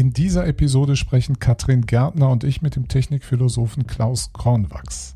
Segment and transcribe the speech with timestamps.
[0.00, 5.14] In dieser Episode sprechen Katrin Gärtner und ich mit dem Technikphilosophen Klaus Kornwachs.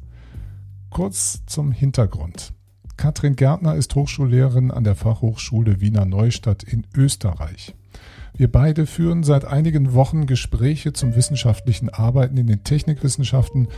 [0.91, 2.53] Kurz zum Hintergrund.
[2.99, 7.75] Katrin Gärtner ist Hochschullehrerin an der Fachhochschule Wiener Neustadt in Österreich.
[8.37, 13.69] Wir beide führen seit einigen Wochen Gespräche zum wissenschaftlichen Arbeiten in den Technikwissenschaften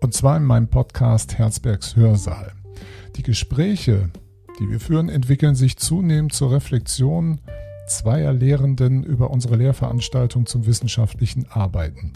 [0.00, 2.52] und zwar in meinem Podcast Herzbergs Hörsaal.
[3.16, 4.08] Die Gespräche,
[4.58, 7.42] die wir führen, entwickeln sich zunehmend zur Reflexion
[7.86, 12.12] zweier Lehrenden über unsere Lehrveranstaltung zum wissenschaftlichen Arbeiten.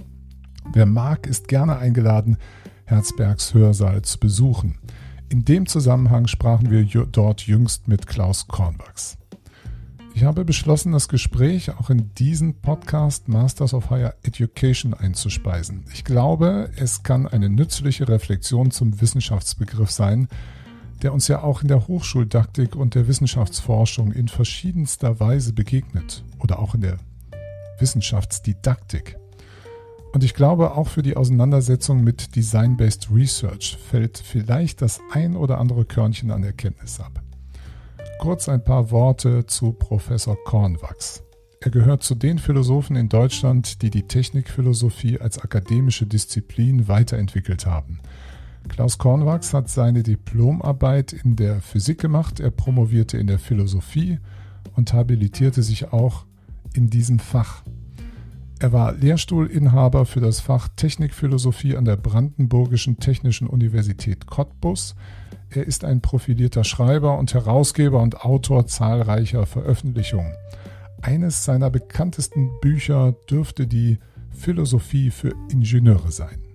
[0.72, 2.36] Wer mag, ist gerne eingeladen,
[2.84, 4.78] Herzbergs Hörsaal zu besuchen.
[5.28, 9.18] In dem Zusammenhang sprachen wir dort jüngst mit Klaus Kornwachs.
[10.14, 15.84] Ich habe beschlossen, das Gespräch auch in diesen Podcast Masters of Higher Education einzuspeisen.
[15.92, 20.28] Ich glaube, es kann eine nützliche Reflexion zum Wissenschaftsbegriff sein,
[21.02, 26.58] der uns ja auch in der Hochschuldaktik und der Wissenschaftsforschung in verschiedenster Weise begegnet oder
[26.58, 26.98] auch in der
[27.78, 29.16] Wissenschaftsdidaktik.
[30.12, 35.58] Und ich glaube, auch für die Auseinandersetzung mit Design-Based Research fällt vielleicht das ein oder
[35.58, 37.22] andere Körnchen an Erkenntnis ab.
[38.18, 41.22] Kurz ein paar Worte zu Professor Kornwachs.
[41.60, 48.00] Er gehört zu den Philosophen in Deutschland, die die Technikphilosophie als akademische Disziplin weiterentwickelt haben–
[48.66, 54.18] Klaus Kornwachs hat seine Diplomarbeit in der Physik gemacht, er promovierte in der Philosophie
[54.76, 56.26] und habilitierte sich auch
[56.74, 57.62] in diesem Fach.
[58.60, 64.96] Er war Lehrstuhlinhaber für das Fach Technikphilosophie an der Brandenburgischen Technischen Universität Cottbus.
[65.50, 70.32] Er ist ein profilierter Schreiber und Herausgeber und Autor zahlreicher Veröffentlichungen.
[71.02, 73.98] Eines seiner bekanntesten Bücher dürfte die
[74.30, 76.47] Philosophie für Ingenieure sein.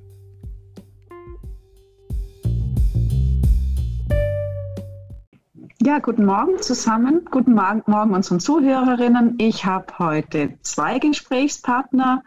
[5.81, 7.25] Ja, guten Morgen zusammen.
[7.29, 9.35] Guten Morgen unseren Zuhörerinnen.
[9.39, 12.23] Ich habe heute zwei Gesprächspartner.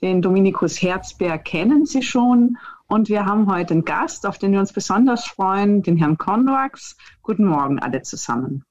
[0.00, 2.56] Den Dominikus Herzberg kennen Sie schon.
[2.86, 6.96] Und wir haben heute einen Gast, auf den wir uns besonders freuen, den Herrn Konwax.
[7.22, 8.64] Guten Morgen alle zusammen.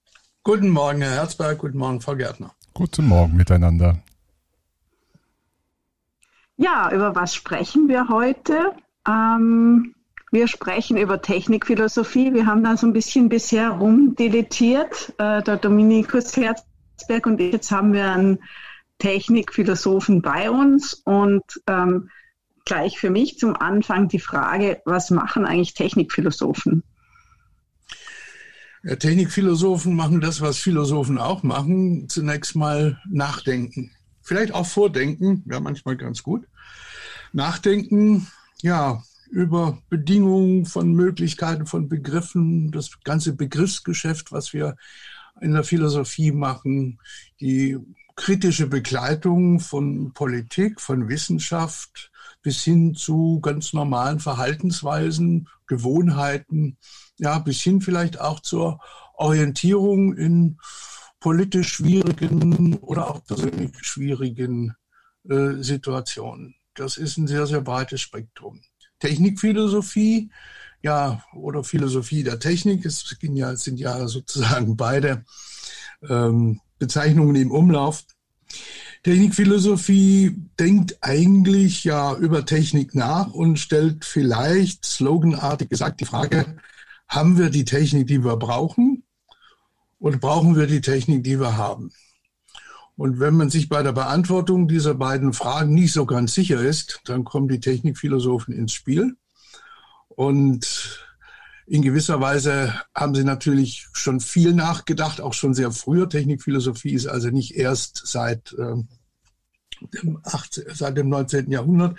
[0.43, 1.59] Guten Morgen, Herr Herzberg.
[1.59, 2.51] Guten Morgen, Frau Gärtner.
[2.73, 3.99] Guten Morgen miteinander.
[6.55, 8.73] Ja, über was sprechen wir heute?
[9.07, 9.95] Ähm,
[10.33, 12.33] wir sprechen über Technikphilosophie.
[12.33, 17.53] Wir haben da so ein bisschen bisher rumdeletiert, äh, der Dominikus Herzberg und ich.
[17.53, 18.39] Jetzt haben wir einen
[18.97, 22.09] Technikphilosophen bei uns und ähm,
[22.65, 26.81] gleich für mich zum Anfang die Frage, was machen eigentlich Technikphilosophen?
[28.81, 33.91] Ja, Technikphilosophen machen das, was Philosophen auch machen, zunächst mal nachdenken.
[34.23, 36.47] Vielleicht auch vordenken, wäre manchmal ganz gut.
[37.33, 38.27] Nachdenken,
[38.63, 44.75] ja, über Bedingungen von Möglichkeiten von Begriffen, das ganze Begriffsgeschäft, was wir
[45.41, 46.99] in der Philosophie machen,
[47.41, 47.79] die
[48.15, 52.11] kritische Begleitung von Politik, von Wissenschaft
[52.43, 56.77] bis hin zu ganz normalen Verhaltensweisen, Gewohnheiten,
[57.17, 58.81] ja, bis hin vielleicht auch zur
[59.15, 60.59] Orientierung in
[61.19, 64.75] politisch schwierigen oder auch persönlich schwierigen
[65.27, 66.53] äh, Situationen.
[66.75, 68.61] Das ist ein sehr, sehr breites Spektrum.
[69.03, 70.29] Technikphilosophie,
[70.81, 72.85] ja, oder Philosophie der Technik.
[72.85, 75.25] Es ja, sind ja sozusagen beide
[76.07, 78.05] ähm, Bezeichnungen im Umlauf.
[79.03, 86.55] Technikphilosophie denkt eigentlich ja über Technik nach und stellt vielleicht sloganartig gesagt die Frage,
[87.09, 89.03] haben wir die Technik, die wir brauchen?
[89.99, 91.91] Oder brauchen wir die Technik, die wir haben?
[92.95, 97.01] Und wenn man sich bei der Beantwortung dieser beiden Fragen nicht so ganz sicher ist,
[97.05, 99.15] dann kommen die Technikphilosophen ins Spiel.
[100.09, 101.03] Und
[101.65, 106.07] in gewisser Weise haben sie natürlich schon viel nachgedacht, auch schon sehr früher.
[106.07, 108.75] Technikphilosophie ist also nicht erst seit äh,
[109.91, 111.51] dem 18, seit dem 19.
[111.51, 111.97] Jahrhundert,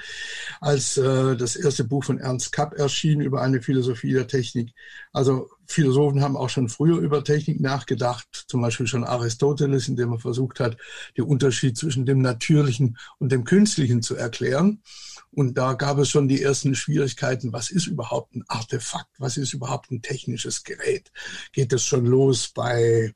[0.61, 4.75] als äh, das erste Buch von Ernst Kapp erschien über eine Philosophie der Technik.
[5.12, 10.19] Also Philosophen haben auch schon früher über Technik nachgedacht, zum Beispiel schon Aristoteles, indem er
[10.19, 10.76] versucht hat,
[11.17, 14.82] den Unterschied zwischen dem Natürlichen und dem Künstlichen zu erklären.
[15.31, 17.53] Und da gab es schon die ersten Schwierigkeiten.
[17.53, 19.11] Was ist überhaupt ein Artefakt?
[19.19, 21.11] Was ist überhaupt ein technisches Gerät?
[21.53, 23.14] Geht es schon los bei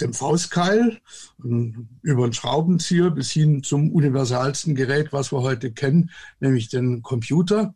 [0.00, 1.00] dem Faustkeil
[1.38, 6.10] über den Schraubenzieher bis hin zum universalsten Gerät, was wir heute kennen,
[6.40, 7.74] nämlich den Computer.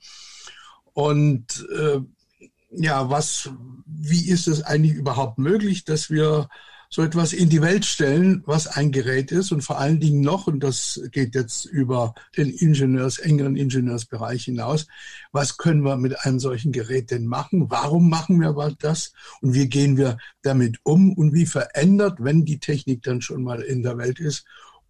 [0.92, 2.00] Und äh,
[2.70, 3.50] ja, was,
[3.86, 6.48] wie ist es eigentlich überhaupt möglich, dass wir
[6.88, 10.46] so etwas in die Welt stellen, was ein Gerät ist und vor allen Dingen noch,
[10.46, 14.86] und das geht jetzt über den Ingenieurs, engeren Ingenieursbereich hinaus,
[15.32, 17.70] was können wir mit einem solchen Gerät denn machen?
[17.70, 19.12] Warum machen wir das?
[19.40, 21.12] Und wie gehen wir damit um?
[21.12, 24.44] Und wie verändert, wenn die Technik dann schon mal in der Welt ist,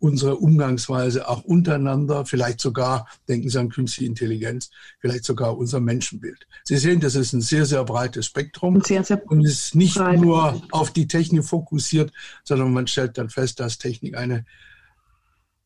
[0.04, 4.70] unsere Umgangsweise auch untereinander, vielleicht sogar, denken Sie an künstliche Intelligenz,
[5.00, 6.46] vielleicht sogar unser Menschenbild.
[6.62, 10.20] Sie sehen, das ist ein sehr, sehr breites Spektrum sehr, sehr und ist nicht breit.
[10.20, 12.12] nur auf die Technik fokussiert,
[12.44, 14.44] sondern man stellt dann fest, dass Technik eine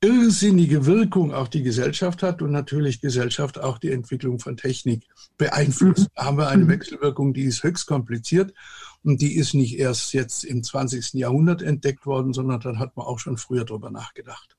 [0.01, 5.03] irrsinnige Wirkung auf die Gesellschaft hat und natürlich Gesellschaft auch die Entwicklung von Technik
[5.37, 6.07] beeinflusst.
[6.15, 6.69] Da haben wir eine mhm.
[6.69, 8.55] Wechselwirkung, die ist höchst kompliziert
[9.05, 11.15] und die ist nicht erst jetzt im 20.
[11.15, 14.57] Jahrhundert entdeckt worden, sondern dann hat man auch schon früher darüber nachgedacht.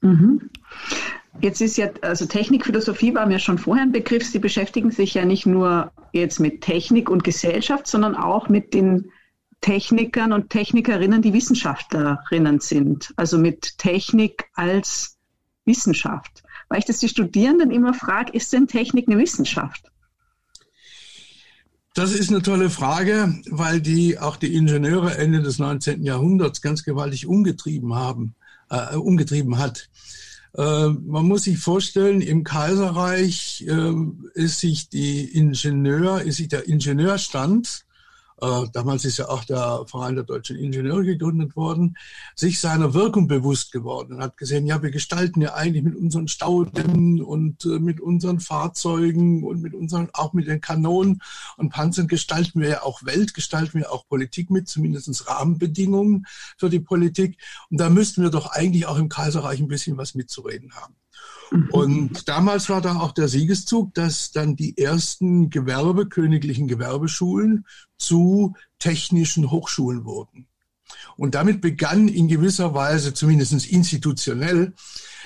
[0.00, 0.50] Mhm.
[1.40, 4.26] Jetzt ist ja, also Technikphilosophie war mir schon vorher ein Begriff.
[4.26, 9.10] Sie beschäftigen sich ja nicht nur jetzt mit Technik und Gesellschaft, sondern auch mit den
[9.60, 13.12] Technikern und Technikerinnen, die Wissenschaftlerinnen sind.
[13.16, 15.18] Also mit Technik als
[15.64, 16.42] Wissenschaft.
[16.68, 19.90] Weil ich das die Studierenden immer frage, ist denn Technik eine Wissenschaft?
[21.96, 26.02] Das ist eine tolle Frage, weil die auch die Ingenieure Ende des 19.
[26.02, 28.34] Jahrhunderts ganz gewaltig umgetrieben haben,
[28.68, 29.88] äh, umgetrieben hat.
[30.52, 33.94] Äh, man muss sich vorstellen, im Kaiserreich äh,
[34.34, 37.85] ist sich die Ingenieur, ist sich der Ingenieurstand
[38.38, 41.96] damals ist ja auch der Verein der deutschen Ingenieure gegründet worden,
[42.34, 46.28] sich seiner Wirkung bewusst geworden und hat gesehen, ja, wir gestalten ja eigentlich mit unseren
[46.28, 51.22] Staudämmen und äh, mit unseren Fahrzeugen und mit unseren, auch mit den Kanonen
[51.56, 56.26] und Panzern gestalten wir ja auch Welt, gestalten wir auch Politik mit, zumindest Rahmenbedingungen
[56.58, 57.38] für die Politik.
[57.70, 60.94] Und da müssten wir doch eigentlich auch im Kaiserreich ein bisschen was mitzureden haben.
[61.50, 61.68] Mhm.
[61.70, 67.66] Und damals war da auch der Siegeszug, dass dann die ersten Gewerbe, königlichen Gewerbeschulen
[67.98, 70.46] zu technischen Hochschulen wurden.
[71.16, 74.74] Und damit begann in gewisser Weise, zumindest institutionell,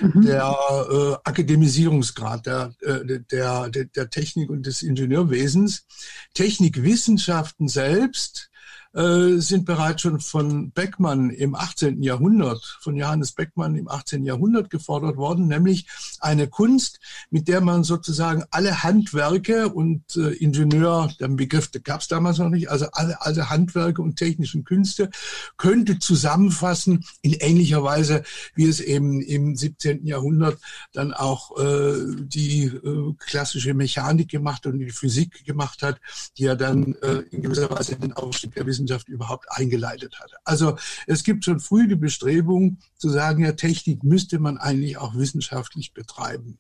[0.01, 0.23] mhm.
[0.23, 0.57] der
[0.91, 5.87] äh, Akademisierungsgrad der, äh, der, der, der Technik und des Ingenieurwesens.
[6.35, 8.50] Technikwissenschaften selbst
[8.93, 12.03] äh, sind bereits schon von Beckmann im 18.
[12.03, 14.25] Jahrhundert, von Johannes Beckmann im 18.
[14.25, 15.87] Jahrhundert gefordert worden, nämlich
[16.19, 16.99] eine Kunst,
[17.31, 22.49] mit der man sozusagen alle Handwerke und äh, Ingenieur, der Begriff gab es damals noch
[22.49, 25.09] nicht, also alle, alle Handwerke und technischen Künste
[25.57, 28.25] könnte zusammenfassen in ähnlicher Weise,
[28.57, 30.05] wie es eben im 17.
[30.05, 30.59] Jahrhundert
[30.93, 36.01] dann auch äh, die äh, klassische Mechanik gemacht und die Physik gemacht hat,
[36.37, 40.37] die ja dann äh, in gewisser Weise den Aufstieg der Wissenschaft Wissenschaft überhaupt eingeleitet hatte.
[40.45, 45.15] Also es gibt schon früh die Bestrebung zu sagen, ja, Technik müsste man eigentlich auch
[45.15, 46.59] wissenschaftlich betreiben.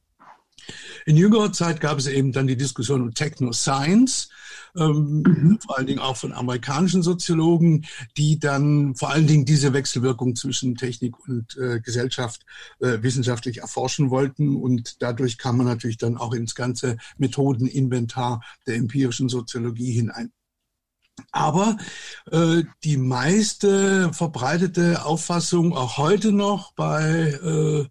[1.06, 4.28] In jüngerer Zeit gab es eben dann die Diskussion um Techno-Science,
[4.76, 5.58] ähm, mhm.
[5.64, 7.86] vor allen Dingen auch von amerikanischen Soziologen,
[8.18, 12.44] die dann vor allen Dingen diese Wechselwirkung zwischen Technik und äh, Gesellschaft
[12.80, 14.54] äh, wissenschaftlich erforschen wollten.
[14.54, 20.30] Und dadurch kam man natürlich dann auch ins ganze Methodeninventar der empirischen Soziologie hinein.
[21.32, 21.76] Aber
[22.30, 27.86] äh, die meiste verbreitete Auffassung auch heute noch bei äh, äh,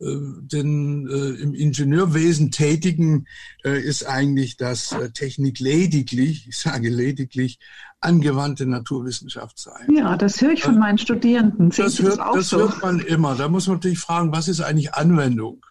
[0.00, 3.26] den äh, im Ingenieurwesen Tätigen
[3.64, 7.58] äh, ist eigentlich, dass äh, Technik lediglich, ich sage lediglich,
[8.00, 9.86] angewandte Naturwissenschaft sei.
[9.92, 11.70] Ja, das höre ich von meinen Studierenden.
[11.70, 12.58] das, hört, das, das so?
[12.58, 13.34] hört man immer.
[13.34, 15.64] Da muss man natürlich fragen, was ist eigentlich Anwendung?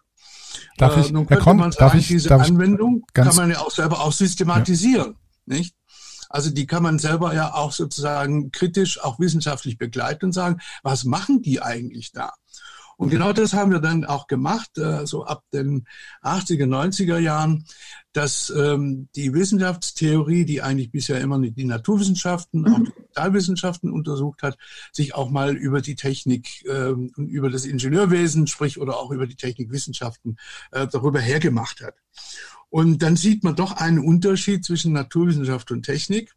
[0.76, 3.70] Darf ich, äh, nun könnte Kron, man sagen, ich, diese Anwendung kann man ja auch
[3.70, 5.16] selber auch systematisieren.
[5.46, 5.56] Ja.
[5.56, 5.74] Nicht?
[6.28, 11.04] Also die kann man selber ja auch sozusagen kritisch, auch wissenschaftlich begleiten und sagen, was
[11.04, 12.32] machen die eigentlich da?
[12.98, 15.86] Und genau das haben wir dann auch gemacht, äh, so ab den
[16.22, 17.66] 80er, 90er Jahren,
[18.14, 22.74] dass ähm, die Wissenschaftstheorie, die eigentlich bisher immer die Naturwissenschaften, mhm.
[22.74, 24.56] auch die Sozialwissenschaften untersucht hat,
[24.92, 29.26] sich auch mal über die Technik ähm, und über das Ingenieurwesen, sprich oder auch über
[29.26, 30.38] die Technikwissenschaften
[30.72, 31.96] äh, darüber hergemacht hat.
[32.68, 36.34] Und dann sieht man doch einen Unterschied zwischen Naturwissenschaft und Technik.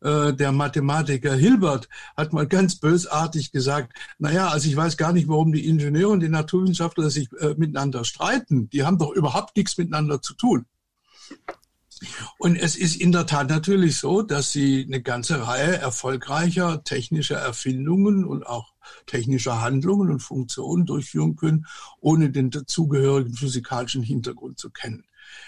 [0.00, 5.28] Äh, der Mathematiker Hilbert hat mal ganz bösartig gesagt, naja, also ich weiß gar nicht,
[5.28, 8.68] warum die Ingenieure und die Naturwissenschaftler sich äh, miteinander streiten.
[8.70, 10.66] Die haben doch überhaupt nichts miteinander zu tun.
[12.38, 17.38] Und es ist in der Tat natürlich so, dass sie eine ganze Reihe erfolgreicher technischer
[17.38, 18.74] Erfindungen und auch
[19.06, 21.66] technischer Handlungen und Funktionen durchführen können,
[22.00, 25.04] ohne den dazugehörigen physikalischen Hintergrund zu kennen.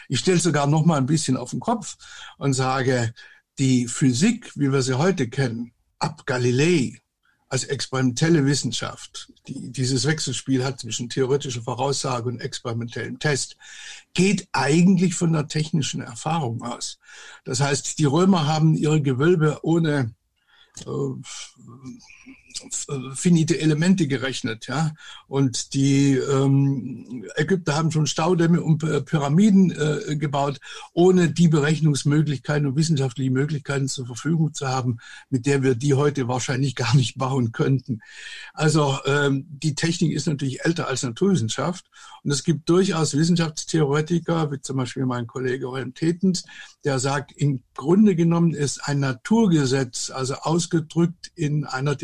[0.09, 1.97] Ich stelle sogar noch mal ein bisschen auf den Kopf
[2.38, 3.12] und sage,
[3.59, 7.00] die Physik, wie wir sie heute kennen, ab Galilei
[7.49, 13.56] als experimentelle Wissenschaft, die dieses Wechselspiel hat zwischen theoretischer Voraussage und experimentellem Test,
[14.14, 16.99] geht eigentlich von der technischen Erfahrung aus.
[17.45, 20.14] Das heißt, die Römer haben ihre Gewölbe ohne
[20.80, 20.90] äh,
[23.15, 24.93] finite Elemente gerechnet, ja.
[25.29, 30.61] Und die ähm, Ägypter haben schon Staudämme und Pyramiden äh, gebaut,
[30.93, 34.99] ohne die Berechnungsmöglichkeiten und wissenschaftliche Möglichkeiten zur Verfügung zu haben,
[35.31, 38.01] mit der wir die heute wahrscheinlich gar nicht bauen könnten.
[38.53, 41.87] Also ähm, die Technik ist natürlich älter als Naturwissenschaft.
[42.23, 46.45] Und es gibt durchaus Wissenschaftstheoretiker, wie zum Beispiel mein Kollege Holm Tetens,
[46.85, 51.95] der sagt, im Grunde genommen ist ein Naturgesetz, also ausgedrückt in einer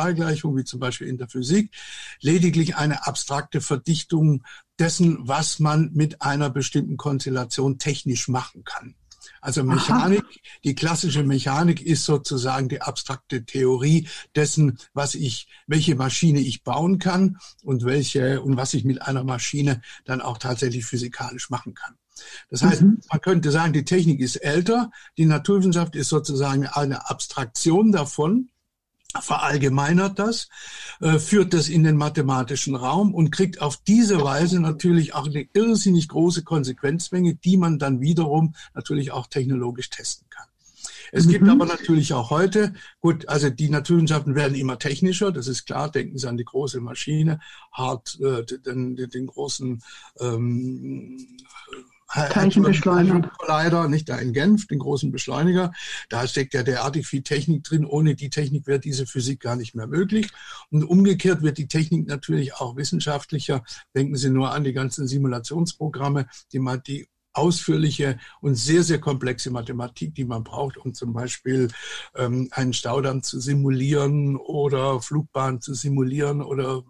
[0.00, 1.72] Differentialgleichung, wie zum Beispiel in der Physik,
[2.20, 4.42] lediglich eine abstrakte Verdichtung
[4.78, 8.94] dessen, was man mit einer bestimmten Konstellation technisch machen kann.
[9.42, 10.40] Also Mechanik, Aha.
[10.64, 16.98] die klassische Mechanik ist sozusagen die abstrakte Theorie dessen, was ich, welche Maschine ich bauen
[16.98, 21.96] kann und welche und was ich mit einer Maschine dann auch tatsächlich physikalisch machen kann.
[22.50, 23.00] Das heißt, mhm.
[23.10, 28.49] man könnte sagen, die Technik ist älter, die Naturwissenschaft ist sozusagen eine Abstraktion davon
[29.20, 30.48] verallgemeinert das,
[31.00, 35.48] äh, führt das in den mathematischen Raum und kriegt auf diese Weise natürlich auch eine
[35.52, 40.46] irrsinnig große Konsequenzmenge, die man dann wiederum natürlich auch technologisch testen kann.
[41.12, 41.30] Es mhm.
[41.30, 45.90] gibt aber natürlich auch heute, gut, also die Naturwissenschaften werden immer technischer, das ist klar,
[45.90, 47.40] denken Sie an die große Maschine,
[47.72, 49.82] hart, äh, den, den, den großen
[50.20, 51.26] ähm,
[52.12, 53.30] Teilchenbeschleuniger.
[53.46, 55.72] Leider nicht da in Genf, den großen Beschleuniger.
[56.08, 57.84] Da steckt ja derartig viel Technik drin.
[57.84, 60.28] Ohne die Technik wäre diese Physik gar nicht mehr möglich.
[60.70, 63.62] Und umgekehrt wird die Technik natürlich auch wissenschaftlicher.
[63.94, 69.50] Denken Sie nur an die ganzen Simulationsprogramme, die man die ausführliche und sehr, sehr komplexe
[69.50, 71.68] Mathematik, die man braucht, um zum Beispiel
[72.16, 76.82] ähm, einen Staudamm zu simulieren oder Flugbahn zu simulieren oder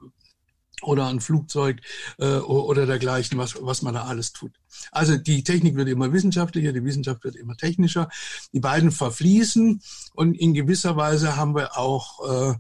[0.83, 1.81] oder ein Flugzeug
[2.19, 4.53] äh, oder dergleichen, was, was man da alles tut.
[4.93, 8.09] Also die Technik wird immer wissenschaftlicher, die Wissenschaft wird immer technischer.
[8.53, 9.83] Die beiden verfließen
[10.15, 12.55] und in gewisser Weise haben wir auch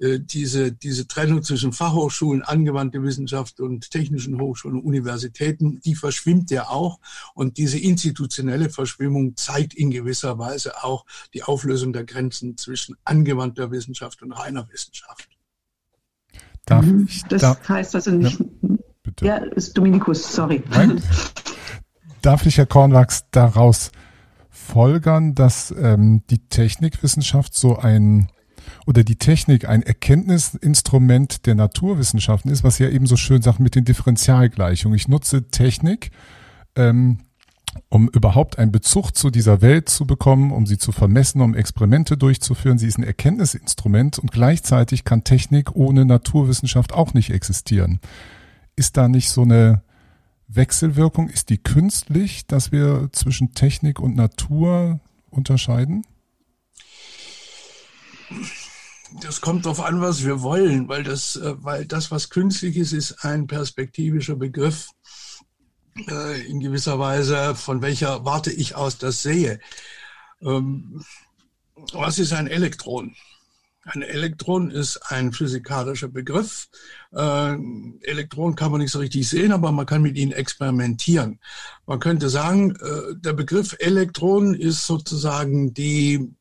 [0.00, 5.94] äh, äh diese, diese Trennung zwischen Fachhochschulen, angewandte Wissenschaft und technischen Hochschulen und Universitäten, die
[5.94, 6.98] verschwimmt ja auch.
[7.34, 11.04] Und diese institutionelle Verschwimmung zeigt in gewisser Weise auch
[11.34, 15.35] die Auflösung der Grenzen zwischen angewandter Wissenschaft und reiner Wissenschaft.
[16.66, 17.06] Darf mhm.
[17.08, 18.38] ich, das darf, heißt also nicht.
[18.40, 18.46] Ja,
[19.02, 19.24] bitte.
[19.24, 20.62] ja, ist Dominikus, sorry.
[20.70, 21.00] Nein.
[22.22, 23.92] Darf ich, Herr Kornwachs, daraus
[24.50, 28.28] folgern, dass ähm, die Technikwissenschaft so ein
[28.84, 33.76] oder die Technik ein Erkenntnisinstrument der Naturwissenschaften ist, was ja eben so schön sagt mit
[33.76, 34.96] den Differentialgleichungen.
[34.96, 36.10] Ich nutze Technik,
[36.74, 37.18] ähm,
[37.88, 42.16] um überhaupt einen Bezug zu dieser Welt zu bekommen, um sie zu vermessen, um Experimente
[42.16, 42.78] durchzuführen.
[42.78, 48.00] Sie ist ein Erkenntnisinstrument und gleichzeitig kann Technik ohne Naturwissenschaft auch nicht existieren.
[48.76, 49.82] Ist da nicht so eine
[50.48, 51.28] Wechselwirkung?
[51.28, 56.04] Ist die künstlich, dass wir zwischen Technik und Natur unterscheiden?
[59.22, 62.92] Das kommt darauf an, was wir wollen, weil das, äh, weil das, was künstlich ist,
[62.92, 64.90] ist ein perspektivischer Begriff
[66.08, 69.60] äh, in gewisser Weise, von welcher Warte ich aus das sehe.
[70.42, 71.04] Ähm,
[71.92, 73.14] was ist ein Elektron?
[73.84, 76.68] Ein Elektron ist ein physikalischer Begriff.
[77.12, 77.56] Äh,
[78.00, 81.38] Elektron kann man nicht so richtig sehen, aber man kann mit ihnen experimentieren.
[81.86, 86.34] Man könnte sagen, äh, der Begriff Elektron ist sozusagen die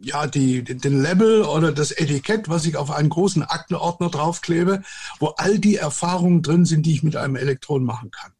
[0.00, 4.82] ja, die, den Label oder das Etikett, was ich auf einen großen Aktenordner draufklebe,
[5.18, 8.32] wo all die Erfahrungen drin sind, die ich mit einem Elektron machen kann.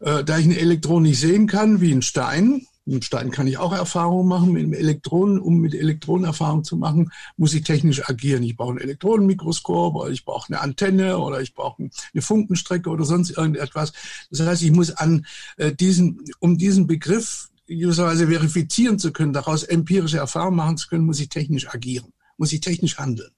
[0.00, 3.58] Äh, da ich ein Elektron nicht sehen kann, wie ein Stein, mit Stein kann ich
[3.58, 8.08] auch Erfahrungen machen, mit einem Elektron, um mit Elektronen Erfahrungen zu machen, muss ich technisch
[8.08, 8.42] agieren.
[8.42, 13.04] Ich brauche ein Elektronenmikroskop oder ich brauche eine Antenne oder ich brauche eine Funkenstrecke oder
[13.04, 13.92] sonst irgendetwas.
[14.30, 15.26] Das heißt, ich muss an
[15.58, 21.04] äh, diesen, um diesen Begriff gewisserweise verifizieren zu können, daraus empirische Erfahrungen machen zu können,
[21.04, 23.30] muss ich technisch agieren, muss ich technisch handeln.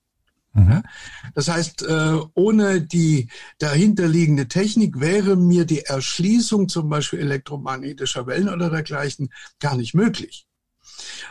[0.52, 0.82] Mhm.
[1.34, 8.48] Das heißt, äh, ohne die dahinterliegende Technik wäre mir die Erschließung zum Beispiel elektromagnetischer Wellen
[8.48, 10.46] oder dergleichen gar nicht möglich.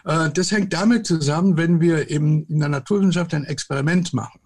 [0.05, 4.39] Äh, das hängt damit zusammen, wenn wir in der Naturwissenschaft ein Experiment machen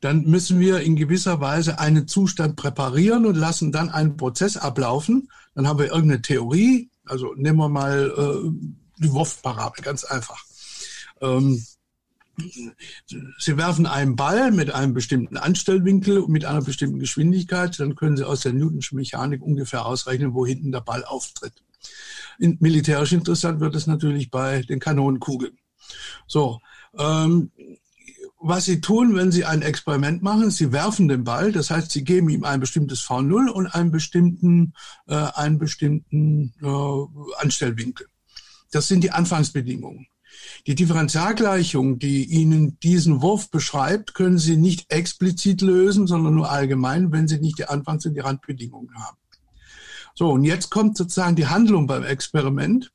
[0.00, 5.28] dann müssen wir in gewisser Weise einen Zustand präparieren und lassen dann einen Prozess ablaufen.
[5.54, 8.72] Dann haben wir irgendeine Theorie, also nehmen wir mal äh,
[9.02, 10.44] die Wurfparabel, ganz einfach.
[11.20, 11.64] Ähm,
[13.38, 18.16] Sie werfen einen Ball mit einem bestimmten Anstellwinkel und mit einer bestimmten Geschwindigkeit, dann können
[18.16, 21.62] Sie aus der Newtonschen Mechanik ungefähr ausrechnen, wo hinten der Ball auftritt.
[22.40, 25.56] In, militärisch interessant wird es natürlich bei den Kanonenkugeln.
[26.26, 26.58] So,
[26.98, 27.52] ähm,
[28.46, 32.04] was sie tun, wenn sie ein Experiment machen, sie werfen den Ball, das heißt, sie
[32.04, 34.74] geben ihm ein bestimmtes V0 und einen bestimmten,
[35.06, 38.06] äh, einen bestimmten äh, Anstellwinkel.
[38.70, 40.08] Das sind die Anfangsbedingungen.
[40.66, 47.12] Die Differentialgleichung, die Ihnen diesen Wurf beschreibt, können Sie nicht explizit lösen, sondern nur allgemein,
[47.12, 49.16] wenn Sie nicht die Anfangs- und die Randbedingungen haben.
[50.14, 52.92] So, und jetzt kommt sozusagen die Handlung beim Experiment.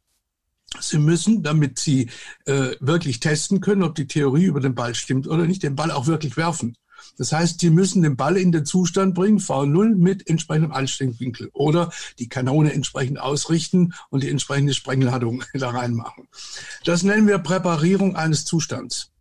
[0.79, 2.09] Sie müssen, damit Sie
[2.45, 5.91] äh, wirklich testen können, ob die Theorie über den Ball stimmt oder nicht, den Ball
[5.91, 6.75] auch wirklich werfen.
[7.17, 11.91] Das heißt, Sie müssen den Ball in den Zustand bringen, V0 mit entsprechendem Ansteckwinkel oder
[12.19, 16.27] die Kanone entsprechend ausrichten und die entsprechende Sprengladung da reinmachen.
[16.85, 19.11] Das nennen wir Präparierung eines Zustands.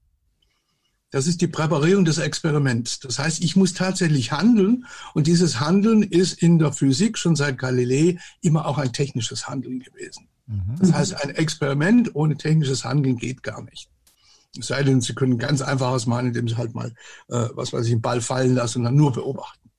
[1.10, 3.00] Das ist die Präparierung des Experiments.
[3.00, 7.56] Das heißt, ich muss tatsächlich handeln und dieses Handeln ist in der Physik schon seit
[7.56, 10.27] Galilei immer auch ein technisches Handeln gewesen.
[10.48, 10.76] Mhm.
[10.80, 13.88] Das heißt, ein Experiment ohne technisches Handeln geht gar nicht.
[14.58, 16.94] Es sei denn, Sie können ganz einfaches machen, indem Sie halt mal,
[17.28, 19.70] äh, was weiß ich, einen Ball fallen lassen und dann nur beobachten.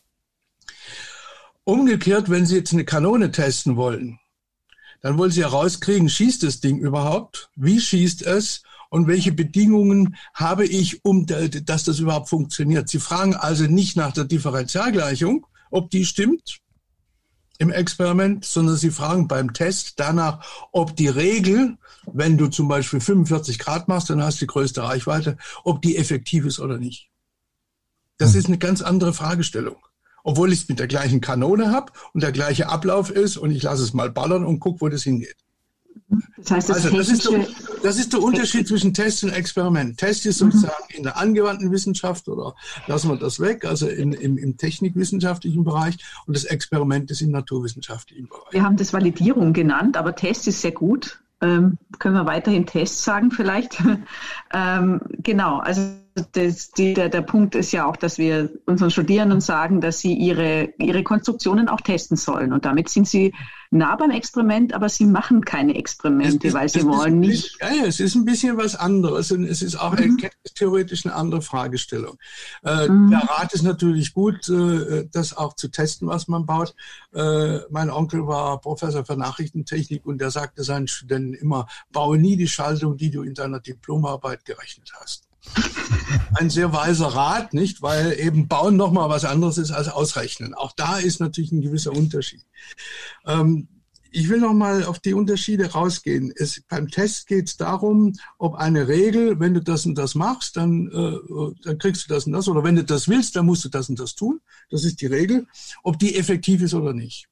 [1.64, 4.20] Umgekehrt, wenn Sie jetzt eine Kanone testen wollen,
[5.02, 7.50] dann wollen Sie herauskriegen, schießt das Ding überhaupt?
[7.56, 8.64] Wie schießt es?
[8.90, 12.90] Und welche Bedingungen habe ich, um, dass das überhaupt funktioniert?
[12.90, 16.60] Sie fragen also nicht nach der Differentialgleichung, ob die stimmt,
[17.60, 21.78] im Experiment, sondern sie fragen beim Test danach, ob die Regel,
[22.12, 25.98] wenn du zum Beispiel 45 Grad machst, dann hast du die größte Reichweite, ob die
[25.98, 27.10] effektiv ist oder nicht.
[28.18, 28.40] Das hm.
[28.40, 29.76] ist eine ganz andere Fragestellung.
[30.24, 33.64] Obwohl ich es mit der gleichen Kanone habe und der gleiche Ablauf ist und ich
[33.64, 35.38] lasse es mal ballern und guck, wo das hingeht.
[36.38, 37.48] Das heißt, das, also, das, ist der,
[37.84, 39.98] das ist der Unterschied zwischen Test und Experiment.
[39.98, 40.52] Test ist mhm.
[40.52, 42.56] sozusagen in der angewandten Wissenschaft oder
[42.88, 47.32] lassen wir das weg, also in, im, im technikwissenschaftlichen Bereich und das Experiment ist im
[47.32, 48.52] naturwissenschaftlichen Bereich.
[48.52, 51.20] Wir haben das Validierung genannt, aber Test ist sehr gut.
[51.42, 53.82] Ähm, können wir weiterhin Test sagen vielleicht?
[54.54, 55.82] ähm, genau, also
[56.32, 60.14] das, die, der, der Punkt ist ja auch, dass wir unseren Studierenden sagen, dass sie
[60.14, 62.54] ihre, ihre Konstruktionen auch testen sollen.
[62.54, 63.34] Und damit sind sie
[63.72, 67.58] nah beim Experiment, aber sie machen keine Experimente, ist, weil sie wollen nicht.
[67.62, 70.18] Ja, ja, es ist ein bisschen was anderes und es ist auch mhm.
[70.56, 72.18] theoretisch eine andere Fragestellung.
[72.64, 73.12] Äh, mhm.
[73.12, 76.74] Der Rat ist natürlich gut, äh, das auch zu testen, was man baut.
[77.14, 82.38] Äh, mein Onkel war Professor für Nachrichtentechnik und der sagte seinen Studenten immer, baue nie
[82.38, 85.29] die Schaltung, die du in deiner Diplomarbeit gerechnet hast.
[86.36, 87.82] Ein sehr weiser Rat, nicht?
[87.82, 90.54] Weil eben bauen nochmal was anderes ist als ausrechnen.
[90.54, 92.42] Auch da ist natürlich ein gewisser Unterschied.
[93.26, 93.68] Ähm,
[94.12, 96.34] ich will noch mal auf die Unterschiede rausgehen.
[96.36, 100.58] Es, beim Test geht es darum, ob eine Regel, wenn du das und das machst,
[100.58, 102.48] dann, äh, dann kriegst du das und das.
[102.48, 104.40] Oder wenn du das willst, dann musst du das und das tun.
[104.70, 105.48] Das ist die Regel.
[105.84, 107.28] Ob die effektiv ist oder nicht.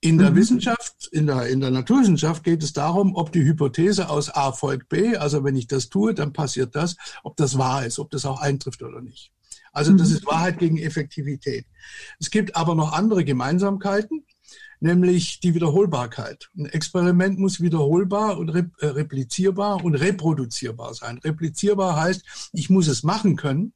[0.00, 0.36] In der mhm.
[0.36, 4.88] Wissenschaft, in der, in der Naturwissenschaft geht es darum, ob die Hypothese aus A folgt
[4.88, 8.24] B, also wenn ich das tue, dann passiert das, ob das wahr ist, ob das
[8.24, 9.32] auch eintrifft oder nicht.
[9.72, 10.16] Also das mhm.
[10.16, 11.66] ist Wahrheit gegen Effektivität.
[12.20, 14.24] Es gibt aber noch andere Gemeinsamkeiten,
[14.78, 16.48] nämlich die Wiederholbarkeit.
[16.56, 21.18] Ein Experiment muss wiederholbar und äh, replizierbar und reproduzierbar sein.
[21.18, 23.72] Replizierbar heißt, ich muss es machen können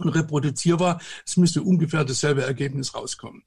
[0.00, 3.42] und reproduzierbar, es müsste ungefähr dasselbe Ergebnis rauskommen.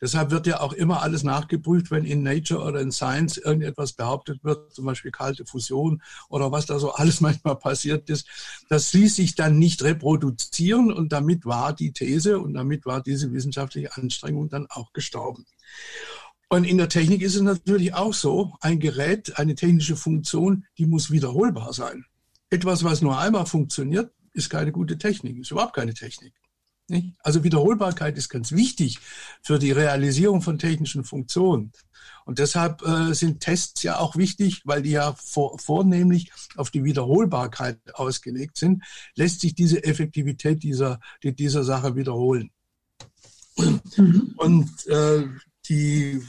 [0.00, 4.44] Deshalb wird ja auch immer alles nachgeprüft, wenn in Nature oder in Science irgendetwas behauptet
[4.44, 8.28] wird, zum Beispiel kalte Fusion oder was da so alles manchmal passiert ist.
[8.68, 13.32] Das ließ sich dann nicht reproduzieren und damit war die These und damit war diese
[13.32, 15.46] wissenschaftliche Anstrengung dann auch gestorben.
[16.48, 20.86] Und in der Technik ist es natürlich auch so, ein Gerät, eine technische Funktion, die
[20.86, 22.04] muss wiederholbar sein.
[22.50, 26.34] Etwas, was nur einmal funktioniert, ist keine gute Technik, ist überhaupt keine Technik.
[27.18, 29.00] Also Wiederholbarkeit ist ganz wichtig
[29.42, 31.72] für die Realisierung von technischen Funktionen.
[32.24, 36.84] Und deshalb äh, sind Tests ja auch wichtig, weil die ja vor, vornehmlich auf die
[36.84, 38.84] Wiederholbarkeit ausgelegt sind,
[39.16, 42.50] lässt sich diese Effektivität dieser, die, dieser Sache wiederholen.
[43.56, 44.34] Mhm.
[44.36, 45.24] Und äh,
[45.68, 46.22] die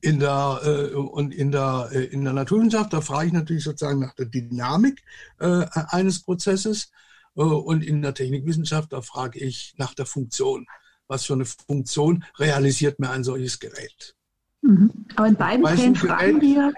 [0.00, 4.00] in der äh, und in der äh, in der Naturwissenschaft, da frage ich natürlich sozusagen
[4.00, 5.02] nach der Dynamik
[5.38, 6.90] äh, eines Prozesses
[7.36, 10.66] äh, und in der Technikwissenschaft, da frage ich nach der Funktion.
[11.06, 14.14] Was für eine Funktion realisiert mir ein solches Gerät?
[14.60, 14.90] Mhm.
[15.16, 16.72] Aber in beiden Fällen fragen wir.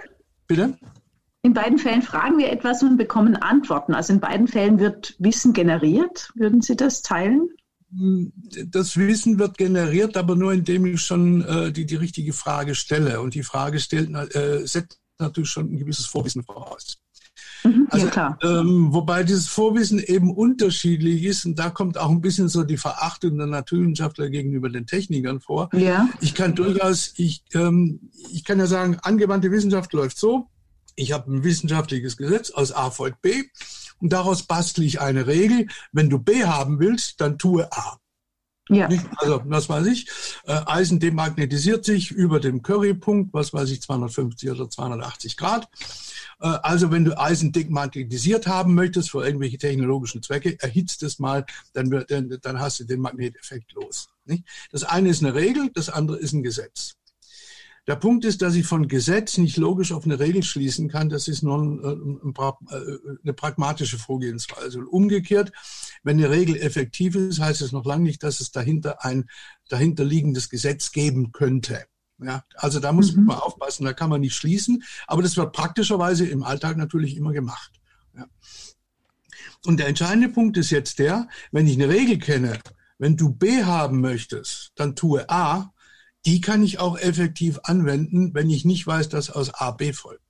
[0.46, 0.78] Bitte?
[1.42, 3.94] In beiden Fällen fragen wir etwas und bekommen Antworten.
[3.94, 6.30] Also in beiden Fällen wird Wissen generiert.
[6.35, 7.48] Würden Sie das teilen?
[7.92, 13.20] Das Wissen wird generiert, aber nur indem ich schon äh, die, die richtige Frage stelle.
[13.20, 16.98] Und die Frage stellt, äh, setzt natürlich schon ein gewisses Vorwissen voraus.
[17.64, 22.20] Mhm, also, ja, ähm, wobei dieses Vorwissen eben unterschiedlich ist und da kommt auch ein
[22.20, 25.68] bisschen so die Verachtung der Naturwissenschaftler gegenüber den Technikern vor.
[25.74, 26.09] Ja.
[26.20, 30.46] Ich kann durchaus, ich, ähm, ich kann ja sagen, angewandte Wissenschaft läuft so.
[30.96, 33.44] Ich habe ein wissenschaftliches Gesetz aus A folgt B
[34.00, 35.66] und daraus bastle ich eine Regel.
[35.92, 37.98] Wenn du B haben willst, dann tue A.
[38.70, 38.88] Ja.
[39.16, 40.08] Also, was weiß ich,
[40.44, 45.68] äh, Eisen demagnetisiert sich über dem Currypunkt, was weiß ich, 250 oder 280 Grad.
[46.40, 51.18] Äh, also wenn du Eisen dick magnetisiert haben möchtest für irgendwelche technologischen Zwecke, erhitzt es
[51.18, 54.08] mal, dann, wird, dann, dann hast du den Magneteffekt los.
[54.24, 54.44] Nicht?
[54.70, 56.94] Das eine ist eine Regel, das andere ist ein Gesetz.
[57.86, 61.08] Der Punkt ist, dass ich von Gesetz nicht logisch auf eine Regel schließen kann.
[61.08, 64.78] Das ist nur ein, ein, ein, eine pragmatische Vorgehensweise.
[64.78, 65.52] Und umgekehrt,
[66.02, 69.28] wenn eine Regel effektiv ist, heißt es noch lange nicht, dass es dahinter ein
[69.68, 71.86] dahinterliegendes Gesetz geben könnte.
[72.22, 73.24] Ja, also da muss mhm.
[73.24, 77.32] man aufpassen, da kann man nicht schließen, aber das wird praktischerweise im Alltag natürlich immer
[77.32, 77.80] gemacht.
[78.14, 78.26] Ja.
[79.64, 82.58] Und der entscheidende Punkt ist jetzt der, wenn ich eine Regel kenne,
[82.98, 85.72] wenn du B haben möchtest, dann tue A,
[86.26, 90.22] die kann ich auch effektiv anwenden, wenn ich nicht weiß, dass aus A B folgt.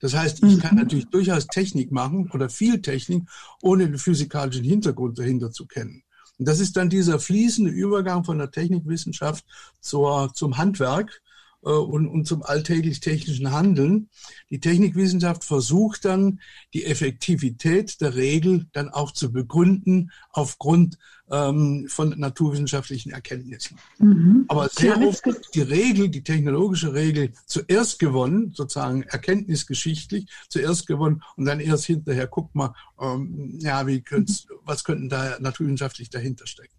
[0.00, 0.82] Das heißt, ich kann mhm.
[0.82, 3.24] natürlich durchaus Technik machen oder viel Technik,
[3.62, 6.04] ohne den physikalischen Hintergrund dahinter zu kennen.
[6.38, 9.44] Und das ist dann dieser fließende Übergang von der Technikwissenschaft
[9.80, 11.20] zur, zum Handwerk,
[11.60, 14.08] und, und zum alltäglich technischen Handeln.
[14.50, 16.40] Die Technikwissenschaft versucht dann,
[16.72, 20.98] die Effektivität der Regel dann auch zu begründen aufgrund
[21.30, 23.78] ähm, von naturwissenschaftlichen Erkenntnissen.
[23.98, 24.44] Mhm.
[24.48, 31.22] Aber sehr oft ist die Regel, die technologische Regel, zuerst gewonnen, sozusagen erkenntnisgeschichtlich, zuerst gewonnen
[31.36, 36.46] und dann erst hinterher guckt mal, ähm, ja, wie könnt's, was könnten da naturwissenschaftlich dahinter
[36.46, 36.77] stecken.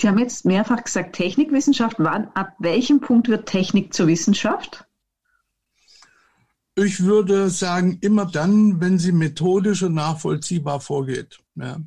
[0.00, 1.96] Sie haben jetzt mehrfach gesagt, Technikwissenschaft.
[1.98, 4.86] Wann, ab welchem Punkt wird Technik zur Wissenschaft?
[6.74, 11.38] Ich würde sagen, immer dann, wenn sie methodisch und nachvollziehbar vorgeht.
[11.54, 11.80] Ja.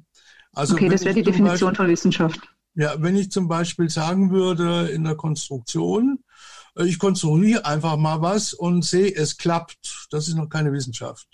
[0.52, 2.40] Also okay, das wäre die Definition Beispiel, von Wissenschaft.
[2.76, 6.20] Ja, wenn ich zum Beispiel sagen würde in der Konstruktion,
[6.78, 11.28] äh, ich konstruiere einfach mal was und sehe, es klappt, das ist noch keine Wissenschaft.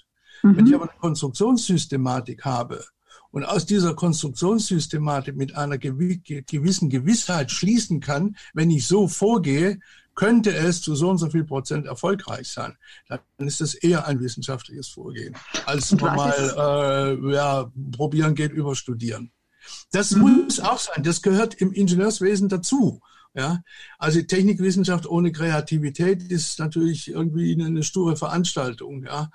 [0.44, 0.56] Mhm.
[0.56, 2.86] Wenn ich aber eine Konstruktionssystematik habe,
[3.32, 9.79] und aus dieser Konstruktionssystematik mit einer gewissen Gewissheit schließen kann, wenn ich so vorgehe,
[10.15, 12.77] könnte es zu so und so viel Prozent erfolgreich sein.
[13.08, 19.32] Dann ist es eher ein wissenschaftliches Vorgehen, als normal äh, ja, probieren geht über studieren.
[19.91, 20.21] Das mhm.
[20.21, 21.03] muss auch sein.
[21.03, 22.99] Das gehört im Ingenieurswesen dazu.
[23.36, 23.62] Ja,
[24.00, 29.04] also Technikwissenschaft ohne Kreativität ist natürlich irgendwie eine, sture Veranstaltung.
[29.04, 29.30] Ja,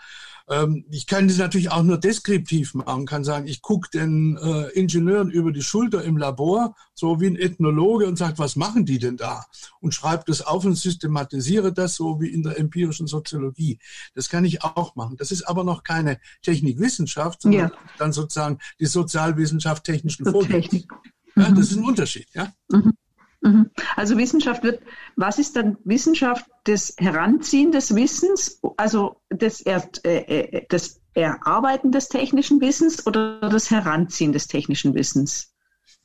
[0.48, 4.68] ähm, ich kann das natürlich auch nur deskriptiv machen, kann sagen, ich gucke den äh,
[4.70, 8.98] Ingenieuren über die Schulter im Labor, so wie ein Ethnologe und sagt, was machen die
[8.98, 9.44] denn da?
[9.78, 13.78] Und schreibe das auf und systematisiere das so wie in der empirischen Soziologie.
[14.14, 15.16] Das kann ich auch machen.
[15.16, 17.72] Das ist aber noch keine Technikwissenschaft, sondern ja.
[17.98, 20.84] dann sozusagen die Sozialwissenschaft technischen Vorgehens.
[21.36, 22.28] Ja, das ist ein Unterschied.
[22.34, 22.52] Ja.
[22.70, 22.92] Mhm.
[23.44, 23.70] Mhm.
[23.94, 24.80] Also Wissenschaft wird,
[25.16, 31.92] was ist dann Wissenschaft des Heranziehen des Wissens, also des, er, äh, äh, des Erarbeiten
[31.92, 35.52] des technischen Wissens oder das Heranziehen des technischen Wissens?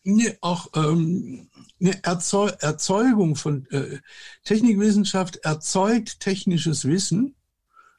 [0.03, 1.49] Nee, auch ähm,
[1.79, 3.99] eine Erzeu Erzeugung von äh,
[4.43, 7.35] Technikwissenschaft erzeugt technisches Wissen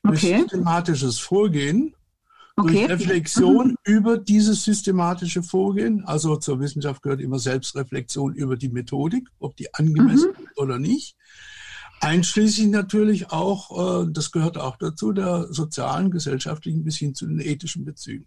[0.03, 0.33] okay.
[0.33, 1.95] durch systematisches Vorgehen
[2.61, 2.87] Okay.
[2.87, 3.77] Durch Reflexion mhm.
[3.85, 6.05] über dieses systematische Vorgehen.
[6.05, 10.45] Also zur Wissenschaft gehört immer Selbstreflexion über die Methodik, ob die angemessen mhm.
[10.45, 11.17] ist oder nicht.
[12.01, 17.41] Einschließlich natürlich auch, äh, das gehört auch dazu, der sozialen, gesellschaftlichen bis hin zu den
[17.41, 18.27] ethischen Bezügen.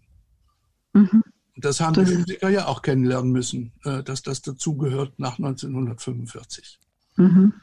[0.92, 1.22] Mhm.
[1.56, 6.78] Das haben das die Physiker ja auch kennenlernen müssen, äh, dass das dazugehört nach 1945.
[7.16, 7.54] Mhm.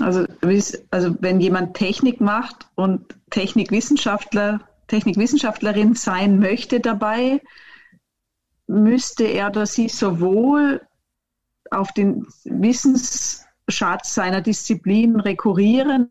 [0.00, 0.26] Also,
[0.90, 7.40] also wenn jemand Technik macht und Technikwissenschaftler Technikwissenschaftlerin sein möchte dabei,
[8.66, 10.80] müsste er oder sie sowohl
[11.70, 16.10] auf den Wissensschatz seiner Disziplin rekurrieren,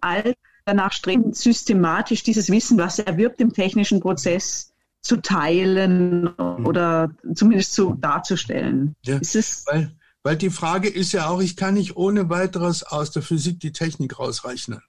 [0.00, 7.10] als danach streben, systematisch dieses Wissen, was er erwirbt im technischen Prozess, zu teilen oder
[7.34, 8.96] zumindest zu darzustellen.
[9.04, 9.20] Ja,
[9.66, 13.60] weil, weil die Frage ist ja auch, ich kann nicht ohne weiteres aus der Physik
[13.60, 14.80] die Technik rausrechnen.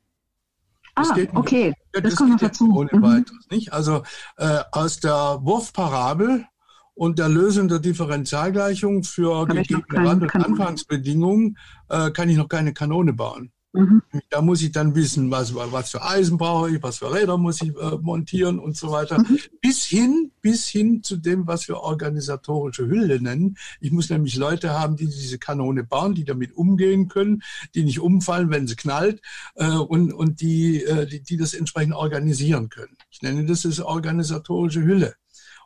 [0.95, 1.73] Das ah, okay.
[1.91, 2.73] Das, das kommt noch dazu.
[2.75, 3.01] Ohne mhm.
[3.01, 3.73] weiteres, nicht?
[3.73, 4.03] Also
[4.37, 6.45] äh, aus der Wurfparabel
[6.93, 11.57] und der Lösung der Differentialgleichung für gegebene Rand- und Anfangsbedingungen
[11.89, 13.51] äh, kann ich noch keine Kanone bauen.
[13.75, 14.01] Mhm.
[14.29, 17.61] Da muss ich dann wissen, was, was für Eisen brauche ich, was für Räder muss
[17.61, 19.19] ich äh, montieren und so weiter.
[19.19, 19.39] Mhm.
[19.61, 23.57] Bis hin, bis hin zu dem, was wir organisatorische Hülle nennen.
[23.81, 27.99] Ich muss nämlich Leute haben, die diese Kanone bauen, die damit umgehen können, die nicht
[27.99, 29.21] umfallen, wenn sie knallt
[29.55, 32.95] äh, und, und die, äh, die, die das entsprechend organisieren können.
[33.09, 35.15] Ich nenne das das organisatorische Hülle.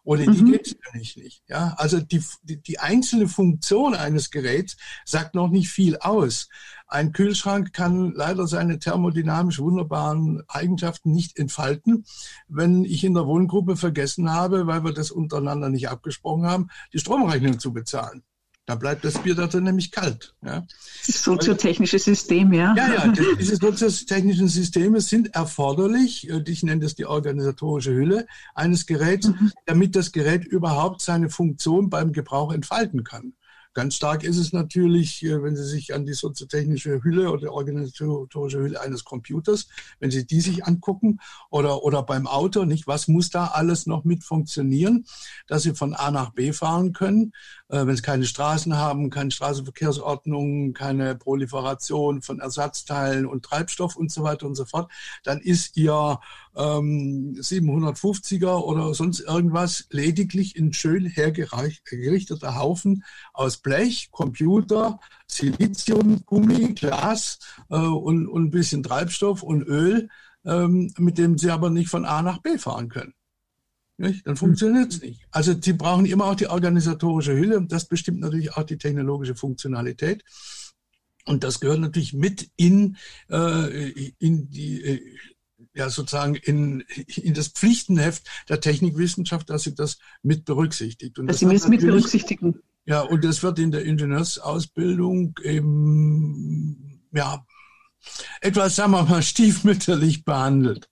[0.03, 0.51] Ohne die mhm.
[0.51, 1.43] geht es nämlich nicht.
[1.47, 6.49] Ja, also die, die, die einzelne Funktion eines Geräts sagt noch nicht viel aus.
[6.91, 12.03] Ein Kühlschrank kann leider seine thermodynamisch wunderbaren Eigenschaften nicht entfalten,
[12.47, 16.97] wenn ich in der Wohngruppe vergessen habe, weil wir das untereinander nicht abgesprochen haben, die
[16.97, 18.23] Stromrechnung zu bezahlen
[18.65, 20.33] Da bleibt das Bier da nämlich kalt.
[20.43, 20.65] Ja.
[21.05, 22.73] Das soziotechnische System, ja.
[22.75, 28.25] Ja, ja, diese soziotechnischen Systeme sind erforderlich, ich nenne das die organisatorische Hülle
[28.55, 29.51] eines Geräts, mhm.
[29.67, 33.33] damit das Gerät überhaupt seine Funktion beim Gebrauch entfalten kann.
[33.75, 38.59] Ganz stark ist es natürlich, äh, wenn Sie sich an die soziotechnische Hülle oder organisatorische
[38.59, 39.67] Hülle eines Computers,
[39.99, 41.19] wenn Sie die sich angucken
[41.51, 42.87] oder, oder beim Auto, nicht?
[42.87, 45.05] Was muss da alles noch mit funktionieren,
[45.47, 47.31] dass Sie von A nach B fahren können?
[47.69, 54.11] Äh, wenn Sie keine Straßen haben, keine Straßenverkehrsordnung, keine Proliferation von Ersatzteilen und Treibstoff und
[54.11, 54.91] so weiter und so fort,
[55.23, 56.19] dann ist Ihr
[56.55, 63.03] ähm, 750er oder sonst irgendwas lediglich ein schön hergerichteter Haufen
[63.33, 70.09] aus Blech, Computer, Silizium, Gummi, Glas äh, und, und ein bisschen Treibstoff und Öl,
[70.43, 73.13] ähm, mit dem Sie aber nicht von A nach B fahren können.
[73.99, 74.25] Nicht?
[74.25, 75.27] Dann funktioniert es nicht.
[75.29, 79.35] Also Sie brauchen immer auch die organisatorische Hülle und das bestimmt natürlich auch die technologische
[79.35, 80.23] Funktionalität.
[81.25, 82.95] Und das gehört natürlich mit in,
[83.29, 85.01] äh, in die äh,
[85.73, 91.19] ja sozusagen in, in das Pflichtenheft der Technikwissenschaft, dass sie das mit berücksichtigt.
[91.19, 92.55] Und dass das sie es mit berücksichtigen.
[92.85, 97.45] Ja, und das wird in der Ingenieursausbildung eben, ja,
[98.39, 100.89] etwas, sagen wir mal, stiefmütterlich behandelt.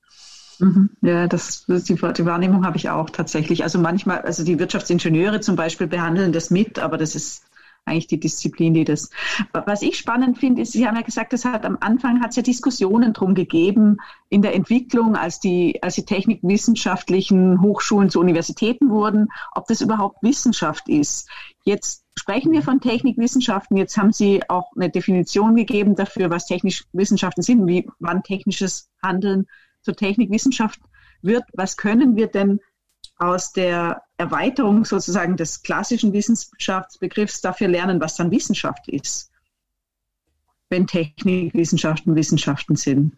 [0.59, 0.89] Mhm.
[1.01, 3.63] Ja, das, die, die Wahrnehmung habe ich auch tatsächlich.
[3.63, 7.43] Also manchmal, also die Wirtschaftsingenieure zum Beispiel behandeln das mit, aber das ist
[7.87, 9.09] eigentlich die Disziplin, die das.
[9.53, 12.35] Was ich spannend finde, ist, Sie haben ja gesagt, es hat am Anfang hat es
[12.35, 13.97] ja Diskussionen drum gegeben
[14.29, 20.21] in der Entwicklung, als die, als die technikwissenschaftlichen Hochschulen zu Universitäten wurden, ob das überhaupt
[20.21, 21.29] Wissenschaft ist.
[21.63, 23.77] Jetzt sprechen wir von Technikwissenschaften.
[23.77, 28.89] Jetzt haben Sie auch eine Definition gegeben dafür, was technische Wissenschaften sind, wie wann technisches
[29.01, 29.47] Handeln
[29.87, 30.81] zur Technikwissenschaft
[31.21, 31.43] wird.
[31.53, 32.59] Was können wir denn
[33.19, 39.31] aus der Erweiterung sozusagen des klassischen Wissenschaftsbegriffs dafür lernen, was dann Wissenschaft ist,
[40.69, 43.13] wenn Technikwissenschaften Wissenschaften sind?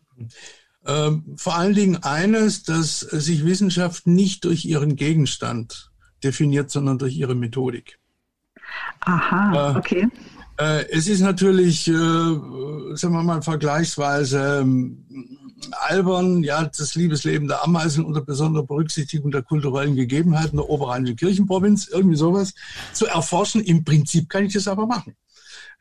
[0.86, 5.92] Ähm, vor allen Dingen eines, dass sich Wissenschaft nicht durch ihren Gegenstand
[6.24, 7.98] definiert, sondern durch ihre Methodik.
[9.02, 10.08] Aha, äh, okay.
[10.58, 15.39] Äh, es ist natürlich, äh, sagen wir mal, vergleichsweise ähm,
[15.72, 21.88] albern, ja, das Liebesleben der Ameisen unter besonderer Berücksichtigung der kulturellen Gegebenheiten der oberrheinischen Kirchenprovinz,
[21.88, 22.54] irgendwie sowas,
[22.94, 23.62] zu erforschen.
[23.62, 25.16] Im Prinzip kann ich das aber machen.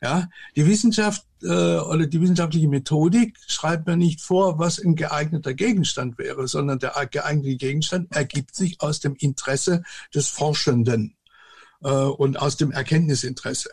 [0.01, 5.53] Ja, die Wissenschaft äh, oder die wissenschaftliche Methodik schreibt mir nicht vor, was ein geeigneter
[5.53, 9.83] Gegenstand wäre, sondern der geeignete Gegenstand ergibt sich aus dem Interesse
[10.15, 11.17] des Forschenden
[11.83, 13.69] äh, und aus dem Erkenntnisinteresse.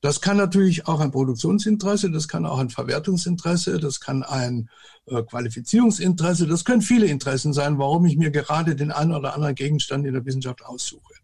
[0.00, 4.70] Das kann natürlich auch ein Produktionsinteresse, das kann auch ein Verwertungsinteresse, das kann ein
[5.06, 9.56] äh, Qualifizierungsinteresse, das können viele Interessen sein, warum ich mir gerade den einen oder anderen
[9.56, 11.14] Gegenstand in der Wissenschaft aussuche.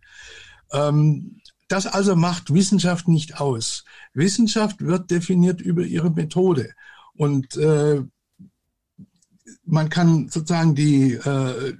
[0.73, 3.85] Ähm, das also macht Wissenschaft nicht aus.
[4.13, 6.75] Wissenschaft wird definiert über ihre Methode.
[7.17, 8.03] Und äh,
[9.65, 11.75] man kann sozusagen die, äh,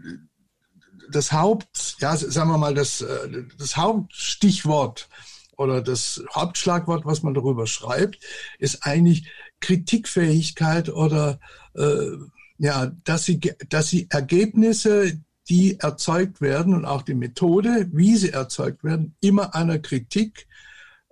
[1.11, 5.09] das Haupt, ja, sagen wir mal, das, äh, das Hauptstichwort
[5.57, 8.19] oder das Hauptschlagwort, was man darüber schreibt,
[8.59, 11.39] ist eigentlich Kritikfähigkeit oder
[11.75, 12.17] äh,
[12.59, 18.31] ja, dass sie, dass sie Ergebnisse, die erzeugt werden und auch die Methode, wie sie
[18.31, 20.47] erzeugt werden, immer einer Kritik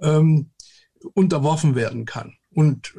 [0.01, 0.51] ähm,
[1.15, 2.35] unterworfen werden kann.
[2.55, 2.95] Und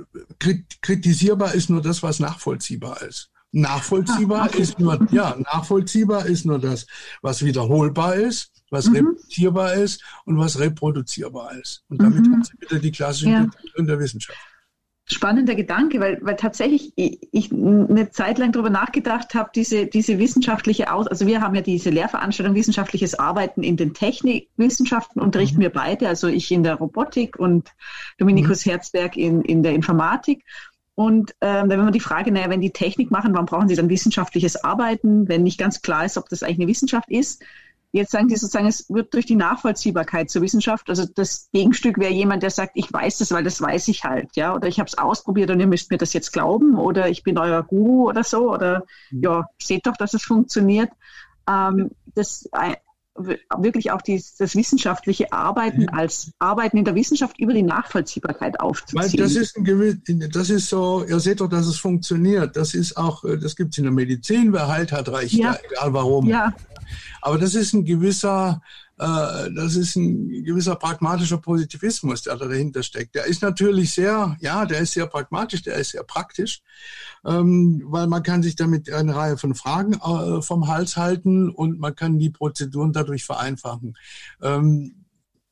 [0.81, 3.29] kritisierbar ist nur das, was nachvollziehbar ist.
[3.51, 6.87] Nachvollziehbar ah, ist nur, ja, nachvollziehbar ist nur das,
[7.21, 8.95] was wiederholbar ist was mhm.
[8.97, 11.83] repetierbar ist und was reproduzierbar ist.
[11.87, 12.33] Und damit mhm.
[12.33, 13.47] haben Sie wieder die klassische ja.
[13.75, 14.37] in der Wissenschaft.
[15.05, 20.93] Spannender Gedanke, weil, weil tatsächlich ich eine Zeit lang darüber nachgedacht habe, diese, diese wissenschaftliche
[20.93, 25.63] Aus, also wir haben ja diese Lehrveranstaltung wissenschaftliches Arbeiten in den Technikwissenschaften, unterrichten mhm.
[25.63, 27.69] wir beide, also ich in der Robotik und
[28.17, 28.71] Dominikus mhm.
[28.71, 30.45] Herzberg in, in der Informatik.
[30.95, 33.89] Und ähm, wenn man die Frage, naja, wenn die Technik machen, warum brauchen sie dann
[33.89, 37.43] wissenschaftliches Arbeiten, wenn nicht ganz klar ist, ob das eigentlich eine Wissenschaft ist,
[37.95, 40.89] Jetzt sagen Sie sozusagen, es wird durch die Nachvollziehbarkeit zur Wissenschaft.
[40.89, 44.35] Also das Gegenstück wäre jemand, der sagt, ich weiß das, weil das weiß ich halt,
[44.35, 47.21] ja, oder ich habe es ausprobiert und ihr müsst mir das jetzt glauben, oder ich
[47.21, 49.21] bin euer Guru oder so, oder mhm.
[49.21, 50.89] ja, seht doch, dass es funktioniert.
[51.47, 52.77] Ähm, das äh,
[53.15, 59.17] wirklich auch die, das wissenschaftliche Arbeiten als Arbeiten in der Wissenschaft über die Nachvollziehbarkeit aufzuziehen.
[59.17, 62.57] Das ist, ein, das ist so, ihr seht doch, dass es funktioniert.
[62.57, 65.55] Das ist auch, äh, das gibt es in der Medizin, wer heilt, hat recht, ja.
[65.63, 66.27] egal warum.
[66.27, 66.55] Ja.
[67.21, 68.61] Aber das ist ein gewisser,
[68.97, 73.15] äh, das ist ein gewisser pragmatischer Positivismus, der da dahinter steckt.
[73.15, 76.61] Der ist natürlich sehr, ja, der ist sehr pragmatisch, der ist sehr praktisch,
[77.25, 81.79] ähm, weil man kann sich damit eine Reihe von Fragen äh, vom Hals halten und
[81.79, 83.97] man kann die Prozeduren dadurch vereinfachen.
[84.41, 85.02] Ähm,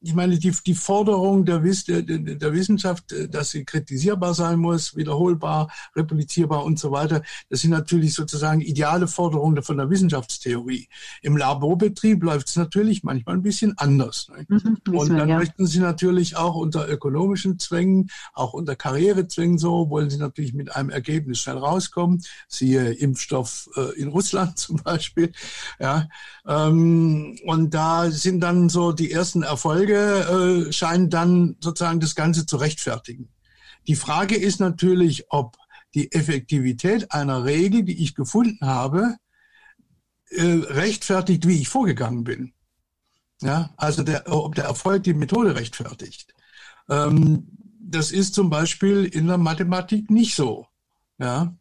[0.01, 4.95] ich meine, die, die Forderung der, der, der Wissenschaft, äh, dass sie kritisierbar sein muss,
[4.95, 10.87] wiederholbar, replizierbar und so weiter, das sind natürlich sozusagen ideale Forderungen von der Wissenschaftstheorie.
[11.21, 14.27] Im Laborbetrieb läuft es natürlich manchmal ein bisschen anders.
[14.47, 15.37] Mhm, und dann ja.
[15.37, 20.75] möchten sie natürlich auch unter ökonomischen Zwängen, auch unter Karrierezwängen so, wollen sie natürlich mit
[20.75, 22.23] einem Ergebnis schnell rauskommen.
[22.47, 25.31] Siehe Impfstoff äh, in Russland zum Beispiel.
[25.79, 26.07] Ja,
[26.47, 32.15] ähm, und da sind dann so die ersten Erfolge Frage äh, scheint dann sozusagen das
[32.15, 33.29] Ganze zu rechtfertigen.
[33.87, 35.57] Die Frage ist natürlich, ob
[35.93, 39.17] die Effektivität einer Regel, die ich gefunden habe,
[40.29, 42.53] äh, rechtfertigt, wie ich vorgegangen bin.
[43.41, 46.33] Ja, also der, ob der Erfolg die Methode rechtfertigt.
[46.89, 47.47] Ähm,
[47.79, 50.67] das ist zum Beispiel in der Mathematik nicht so.
[51.17, 51.55] Ja,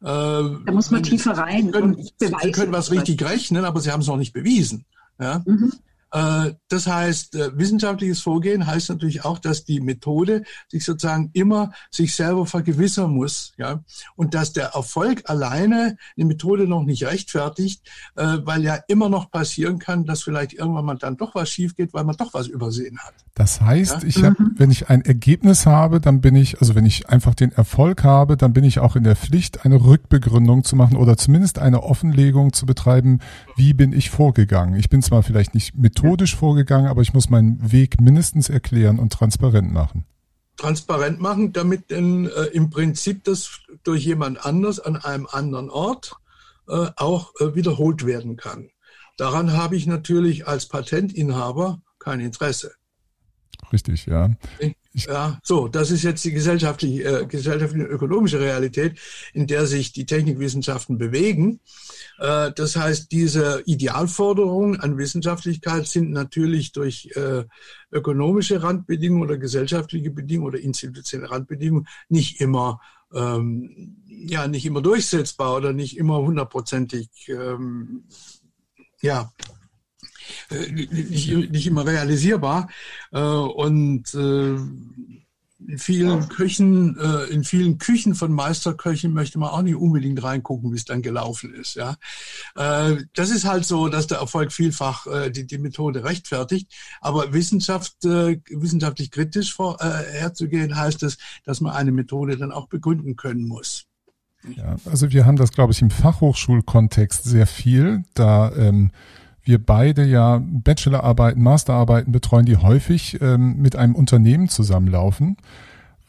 [0.00, 1.66] äh, da muss man tiefer rein.
[1.66, 4.86] Sie können, Sie können was richtig rechnen, aber Sie haben es noch nicht bewiesen.
[5.18, 5.42] Ja?
[5.46, 5.72] Mhm.
[6.12, 11.72] Äh, das heißt, äh, wissenschaftliches Vorgehen heißt natürlich auch, dass die Methode sich sozusagen immer
[11.90, 13.82] sich selber vergewissern muss, ja,
[14.16, 19.30] und dass der Erfolg alleine eine Methode noch nicht rechtfertigt, äh, weil ja immer noch
[19.30, 22.48] passieren kann, dass vielleicht irgendwann mal dann doch was schief geht, weil man doch was
[22.48, 23.14] übersehen hat.
[23.34, 24.08] Das heißt, ja?
[24.08, 24.52] ich hab, mhm.
[24.56, 28.36] wenn ich ein Ergebnis habe, dann bin ich, also wenn ich einfach den Erfolg habe,
[28.36, 32.52] dann bin ich auch in der Pflicht, eine Rückbegründung zu machen oder zumindest eine Offenlegung
[32.52, 33.20] zu betreiben,
[33.56, 34.78] wie bin ich vorgegangen.
[34.78, 39.12] Ich bin zwar vielleicht nicht methodisch vorgegangen, aber ich muss meinen Weg mindestens erklären und
[39.12, 40.04] transparent machen.
[40.56, 46.16] Transparent machen, damit denn äh, im Prinzip das durch jemand anders an einem anderen Ort
[46.68, 48.68] äh, auch äh, wiederholt werden kann.
[49.16, 52.72] Daran habe ich natürlich als Patentinhaber kein Interesse.
[53.72, 54.30] Richtig, ja.
[54.92, 58.98] Ja, so, das ist jetzt die gesellschaftliche, äh, gesellschaftliche ökonomische Realität,
[59.32, 61.60] in der sich die Technikwissenschaften bewegen.
[62.18, 67.44] Äh, das heißt, diese Idealforderungen an Wissenschaftlichkeit sind natürlich durch äh,
[67.92, 72.80] ökonomische Randbedingungen oder gesellschaftliche Bedingungen oder institutionelle Randbedingungen nicht immer
[73.14, 78.04] ähm, ja nicht immer durchsetzbar oder nicht immer hundertprozentig ähm,
[79.02, 79.32] ja
[80.50, 82.68] nicht, nicht immer realisierbar.
[83.12, 84.56] Äh, und äh,
[85.66, 86.96] in vielen Küchen,
[87.30, 91.54] in vielen Küchen von Meisterköchen möchte man auch nicht unbedingt reingucken, wie es dann gelaufen
[91.54, 91.74] ist.
[91.74, 91.96] Ja,
[92.54, 96.72] das ist halt so, dass der Erfolg vielfach die, die Methode rechtfertigt.
[97.02, 103.16] Aber Wissenschaft, wissenschaftlich kritisch vor, herzugehen, heißt es, dass man eine Methode dann auch begründen
[103.16, 103.84] können muss.
[104.56, 108.04] Ja, also wir haben das, glaube ich, im Fachhochschulkontext sehr viel.
[108.14, 108.90] Da ähm,
[109.50, 115.36] wir beide ja Bachelorarbeiten, Masterarbeiten betreuen, die häufig ähm, mit einem Unternehmen zusammenlaufen,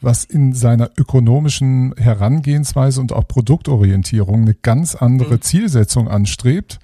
[0.00, 5.42] was in seiner ökonomischen Herangehensweise und auch Produktorientierung eine ganz andere mhm.
[5.42, 6.78] Zielsetzung anstrebt,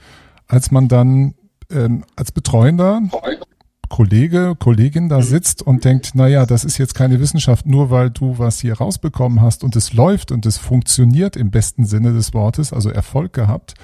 [0.48, 1.34] als man dann
[1.70, 3.02] ähm, als Betreuender
[3.88, 5.22] Kollege, Kollegin da mhm.
[5.22, 8.74] sitzt und denkt, na ja, das ist jetzt keine Wissenschaft, nur weil du was hier
[8.74, 13.32] rausbekommen hast und es läuft und es funktioniert im besten Sinne des Wortes, also Erfolg
[13.32, 13.74] gehabt,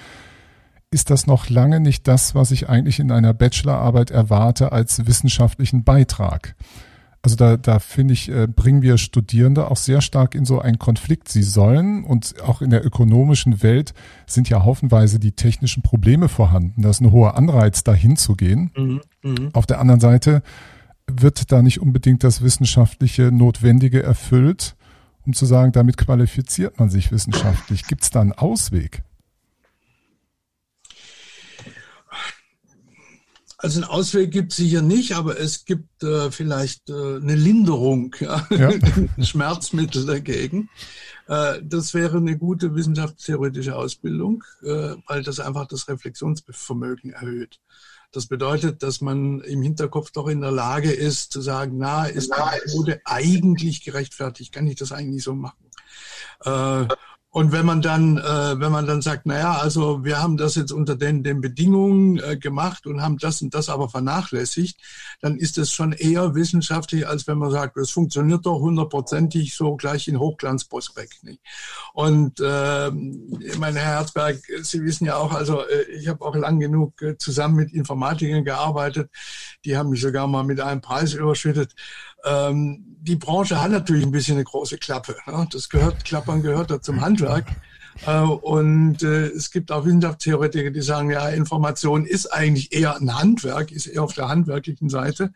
[0.95, 5.83] ist das noch lange nicht das, was ich eigentlich in einer Bachelorarbeit erwarte als wissenschaftlichen
[5.83, 6.55] Beitrag.
[7.21, 10.79] Also da, da finde ich, äh, bringen wir Studierende auch sehr stark in so einen
[10.79, 11.29] Konflikt.
[11.29, 13.95] Sie sollen und auch in der ökonomischen Welt
[14.27, 16.83] sind ja haufenweise die technischen Probleme vorhanden.
[16.83, 18.71] Da ist ein hoher Anreiz, dahin zu gehen.
[18.77, 19.51] Mhm, mh.
[19.55, 20.43] Auf der anderen Seite
[21.11, 24.77] wird da nicht unbedingt das wissenschaftliche Notwendige erfüllt,
[25.27, 27.87] um zu sagen, damit qualifiziert man sich wissenschaftlich.
[27.87, 29.03] Gibt es da einen Ausweg?
[33.65, 38.15] Also einen Ausweg gibt es sicher nicht, aber es gibt äh, vielleicht äh, eine Linderung,
[38.21, 38.47] ja?
[38.51, 38.69] ja.
[38.69, 40.69] ein Schmerzmittel dagegen.
[41.29, 47.59] Äh, das wäre eine gute wissenschaftstheoretische Ausbildung, äh, weil das einfach das Reflexionsvermögen erhöht.
[48.13, 52.35] Das bedeutet, dass man im Hinterkopf doch in der Lage ist zu sagen, na, ist
[52.37, 54.53] die Methode eigentlich gerechtfertigt?
[54.53, 55.71] Kann ich das eigentlich so machen?
[57.35, 60.55] Und wenn man dann, äh, wenn man dann sagt, na ja, also wir haben das
[60.55, 64.79] jetzt unter den, den Bedingungen äh, gemacht und haben das und das aber vernachlässigt,
[65.21, 69.75] dann ist es schon eher wissenschaftlich, als wenn man sagt, es funktioniert doch hundertprozentig so
[69.75, 71.25] gleich in Hochglanzprospekt.
[71.25, 71.41] Nicht?
[71.93, 72.91] Und äh,
[73.41, 77.03] ich meine, Herr Herzberg, Sie wissen ja auch, also äh, ich habe auch lang genug
[77.03, 79.11] äh, zusammen mit Informatikern gearbeitet,
[79.65, 81.75] die haben mich sogar mal mit einem Preis überschüttet.
[82.25, 85.17] Ähm, die Branche hat natürlich ein bisschen eine große Klappe.
[85.27, 85.47] Ne?
[85.53, 87.47] Das gehört, Klappern gehört da zum Handwerk.
[88.07, 93.15] Äh, und äh, es gibt auch Wissenschaftstheoretiker, die sagen, ja, Information ist eigentlich eher ein
[93.17, 95.33] Handwerk, ist eher auf der handwerklichen Seite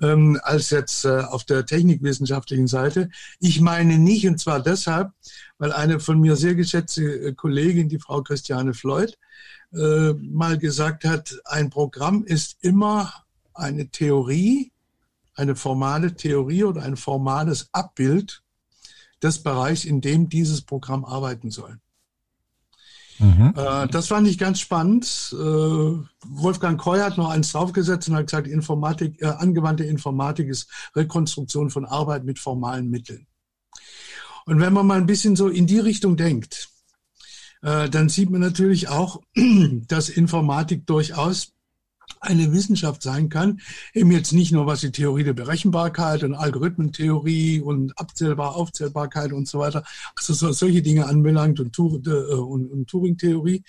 [0.00, 3.10] ähm, als jetzt äh, auf der technikwissenschaftlichen Seite.
[3.40, 5.10] Ich meine nicht, und zwar deshalb,
[5.58, 9.18] weil eine von mir sehr geschätzte äh, Kollegin, die Frau Christiane Floyd,
[9.72, 13.12] äh, mal gesagt hat, ein Programm ist immer
[13.52, 14.70] eine Theorie,
[15.36, 18.42] eine formale Theorie oder ein formales Abbild
[19.22, 21.78] des Bereichs, in dem dieses Programm arbeiten soll.
[23.18, 23.54] Mhm.
[23.56, 25.06] Äh, das fand ich ganz spannend.
[25.32, 30.68] Äh, Wolfgang Koy hat noch eins draufgesetzt und hat gesagt, Informatik, äh, angewandte Informatik ist
[30.94, 33.26] Rekonstruktion von Arbeit mit formalen Mitteln.
[34.44, 36.68] Und wenn man mal ein bisschen so in die Richtung denkt,
[37.62, 39.22] äh, dann sieht man natürlich auch,
[39.88, 41.52] dass Informatik durchaus
[42.20, 43.60] eine Wissenschaft sein kann,
[43.92, 49.48] eben jetzt nicht nur was die Theorie der Berechenbarkeit und Algorithmentheorie und Abzählbar, Aufzählbarkeit und
[49.48, 49.84] so weiter,
[50.16, 53.62] also so, solche Dinge anbelangt und, äh, und, und Turing-Theorie,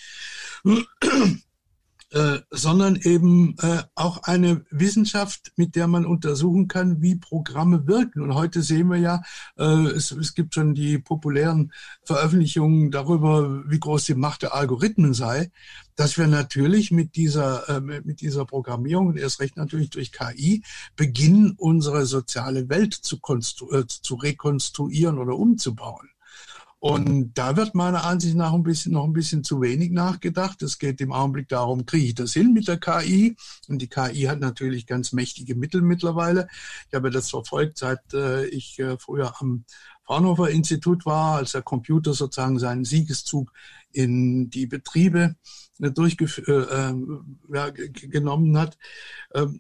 [2.11, 8.21] äh, sondern eben äh, auch eine Wissenschaft, mit der man untersuchen kann, wie Programme wirken.
[8.21, 9.23] Und heute sehen wir ja,
[9.57, 15.13] äh, es, es gibt schon die populären Veröffentlichungen darüber, wie groß die Macht der Algorithmen
[15.13, 15.51] sei,
[15.97, 20.63] dass wir natürlich mit dieser, äh, mit dieser Programmierung und erst recht natürlich durch KI
[20.95, 23.19] beginnen, unsere soziale Welt zu,
[23.71, 26.09] äh, zu rekonstruieren oder umzubauen.
[26.79, 30.61] Und da wird meiner Ansicht nach ein bisschen, noch ein bisschen zu wenig nachgedacht.
[30.61, 33.35] Es geht im Augenblick darum, kriege ich das hin mit der KI?
[33.67, 36.47] Und die KI hat natürlich ganz mächtige Mittel mittlerweile.
[36.87, 39.65] Ich habe das verfolgt, seit äh, ich äh, früher am
[40.03, 43.51] Fraunhofer Institut war, als der Computer sozusagen seinen Siegeszug
[43.91, 45.35] in die Betriebe
[45.79, 46.93] äh, durchgeführt äh,
[47.53, 48.77] ja, genommen hat.
[49.33, 49.59] Ähm,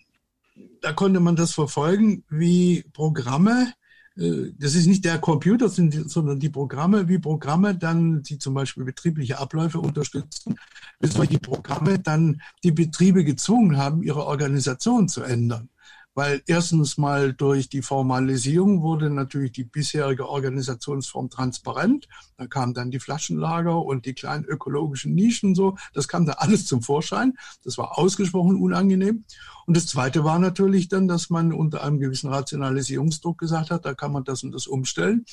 [0.81, 3.73] da konnte man das verfolgen, wie Programme
[4.17, 9.37] das ist nicht der Computer, sondern die Programme, wie Programme dann, die zum Beispiel betriebliche
[9.37, 10.55] Abläufe unterstützen,
[10.99, 15.69] wie solche Programme dann die Betriebe gezwungen haben, ihre Organisation zu ändern
[16.17, 22.07] weil erstens mal durch die Formalisierung wurde natürlich die bisherige Organisationsform transparent.
[22.37, 25.77] Da kamen dann die Flaschenlager und die kleinen ökologischen Nischen so.
[25.93, 27.37] Das kam da alles zum Vorschein.
[27.63, 29.25] Das war ausgesprochen unangenehm.
[29.67, 33.93] Und das Zweite war natürlich dann, dass man unter einem gewissen Rationalisierungsdruck gesagt hat, da
[33.93, 35.23] kann man das und das umstellen.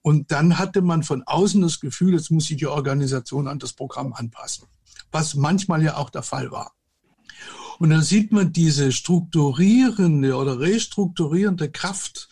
[0.00, 3.72] Und dann hatte man von außen das Gefühl, jetzt muss sich die Organisation an das
[3.72, 4.68] Programm anpassen.
[5.10, 6.70] Was manchmal ja auch der Fall war.
[7.80, 12.28] Und dann sieht man diese strukturierende oder restrukturierende Kraft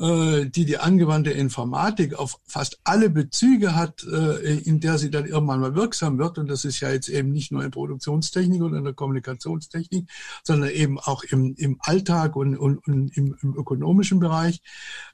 [0.00, 5.60] die die angewandte Informatik auf fast alle Bezüge hat, äh, in der sie dann irgendwann
[5.60, 6.38] mal wirksam wird.
[6.38, 10.08] Und das ist ja jetzt eben nicht nur in Produktionstechnik oder in der Kommunikationstechnik,
[10.42, 14.62] sondern eben auch im, im Alltag und, und, und im, im ökonomischen Bereich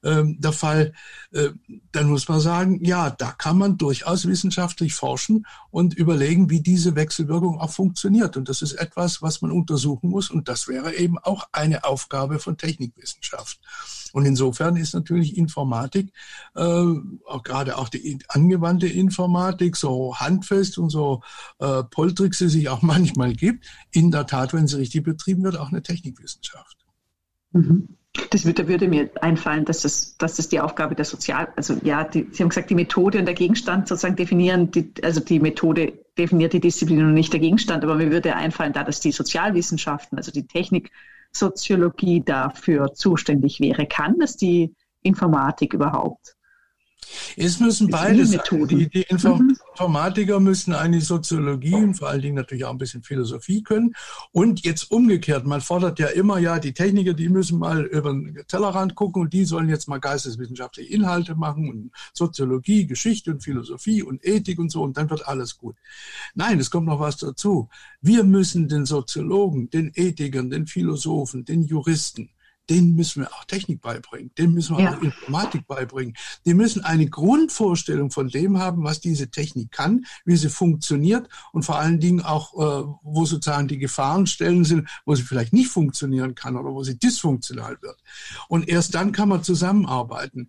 [0.04, 0.92] ähm, der Fall.
[1.32, 1.50] Äh,
[1.90, 6.94] dann muss man sagen, ja, da kann man durchaus wissenschaftlich forschen und überlegen, wie diese
[6.94, 8.36] Wechselwirkung auch funktioniert.
[8.36, 10.30] Und das ist etwas, was man untersuchen muss.
[10.30, 13.58] Und das wäre eben auch eine Aufgabe von Technikwissenschaft.
[14.12, 16.12] Und insofern ist natürlich Informatik,
[16.54, 21.22] äh, auch gerade auch die angewandte Informatik, so handfest und so
[21.58, 25.58] äh, poltrig sie sich auch manchmal gibt, in der Tat, wenn sie richtig betrieben wird,
[25.58, 26.76] auch eine Technikwissenschaft.
[27.52, 27.88] Mhm.
[28.30, 32.04] Das würde, würde, mir einfallen, dass das, dass das die Aufgabe der Sozial, also ja,
[32.04, 35.92] die, Sie haben gesagt, die Methode und der Gegenstand sozusagen definieren, die, also die Methode
[36.16, 40.16] definiert die Disziplin und nicht der Gegenstand, aber mir würde einfallen, da dass die Sozialwissenschaften,
[40.16, 40.90] also die Technik
[41.38, 43.86] Soziologie dafür zuständig wäre.
[43.86, 46.36] Kann das die Informatik überhaupt?
[47.36, 48.30] Es müssen beides.
[48.30, 49.56] Die, die mhm.
[49.76, 53.92] Informatiker müssen eigentlich Soziologie und vor allen Dingen natürlich auch ein bisschen Philosophie können.
[54.32, 58.42] Und jetzt umgekehrt, man fordert ja immer, ja, die Techniker, die müssen mal über den
[58.48, 64.02] Tellerrand gucken und die sollen jetzt mal geisteswissenschaftliche Inhalte machen und Soziologie, Geschichte und Philosophie
[64.02, 65.76] und Ethik und so und dann wird alles gut.
[66.34, 67.68] Nein, es kommt noch was dazu.
[68.00, 72.30] Wir müssen den Soziologen, den Ethikern, den Philosophen, den Juristen,
[72.68, 74.96] denen müssen wir auch Technik beibringen, denen müssen wir ja.
[74.96, 76.14] auch Informatik beibringen.
[76.44, 81.64] Die müssen eine Grundvorstellung von dem haben, was diese Technik kann, wie sie funktioniert und
[81.64, 86.34] vor allen Dingen auch, äh, wo sozusagen die Gefahrenstellen sind, wo sie vielleicht nicht funktionieren
[86.34, 88.02] kann oder wo sie dysfunktional wird.
[88.48, 90.48] Und erst dann kann man zusammenarbeiten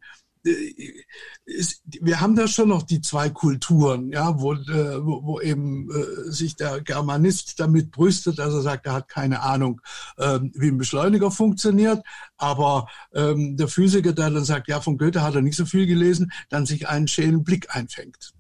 [1.46, 6.32] ist, wir haben da schon noch die zwei Kulturen, ja, wo, äh, wo, eben äh,
[6.32, 9.82] sich der Germanist damit brüstet, dass er sagt, er hat keine Ahnung,
[10.18, 12.04] ähm, wie ein Beschleuniger funktioniert,
[12.38, 15.88] aber ähm, der Physiker, der dann sagt, ja, von Goethe hat er nicht so viel
[15.88, 18.34] gelesen, dann sich einen schälen Blick einfängt.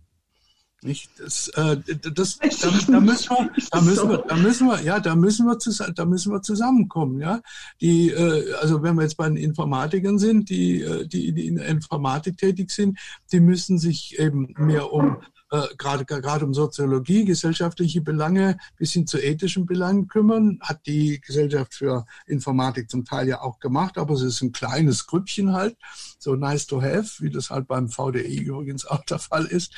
[0.87, 1.09] Nicht?
[1.19, 1.77] Das, äh,
[2.13, 2.47] das, da,
[2.87, 6.05] da, müssen wir, da müssen wir, da müssen wir, ja, da müssen wir, zusammen, da
[6.05, 7.41] müssen wir zusammenkommen, ja.
[7.81, 11.57] Die, äh, also wenn wir jetzt bei den Informatikern sind, die, äh, die, die in
[11.57, 12.97] der Informatik tätig sind,
[13.31, 15.17] die müssen sich eben mehr um
[15.51, 20.59] äh, gerade gerade um Soziologie, gesellschaftliche Belange bis hin zu ethischen Belangen kümmern.
[20.61, 25.07] Hat die Gesellschaft für Informatik zum Teil ja auch gemacht, aber es ist ein kleines
[25.07, 25.77] Grüppchen halt,
[26.19, 29.73] so nice to have, wie das halt beim VDI übrigens auch der Fall ist.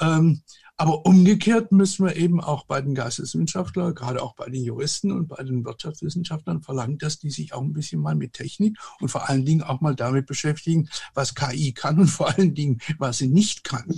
[0.00, 0.42] Ähm,
[0.82, 5.28] Aber umgekehrt müssen wir eben auch bei den Geisteswissenschaftlern, gerade auch bei den Juristen und
[5.28, 9.30] bei den Wirtschaftswissenschaftlern verlangen, dass die sich auch ein bisschen mal mit Technik und vor
[9.30, 13.28] allen Dingen auch mal damit beschäftigen, was KI kann und vor allen Dingen, was sie
[13.28, 13.94] nicht kann.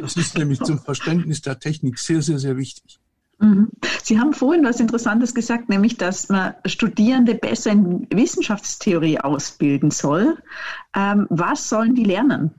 [0.00, 2.98] Das ist nämlich zum Verständnis der Technik sehr, sehr, sehr wichtig.
[3.38, 3.68] Mhm.
[4.02, 10.38] Sie haben vorhin was Interessantes gesagt, nämlich, dass man Studierende besser in Wissenschaftstheorie ausbilden soll.
[10.94, 12.54] Ähm, was sollen die lernen?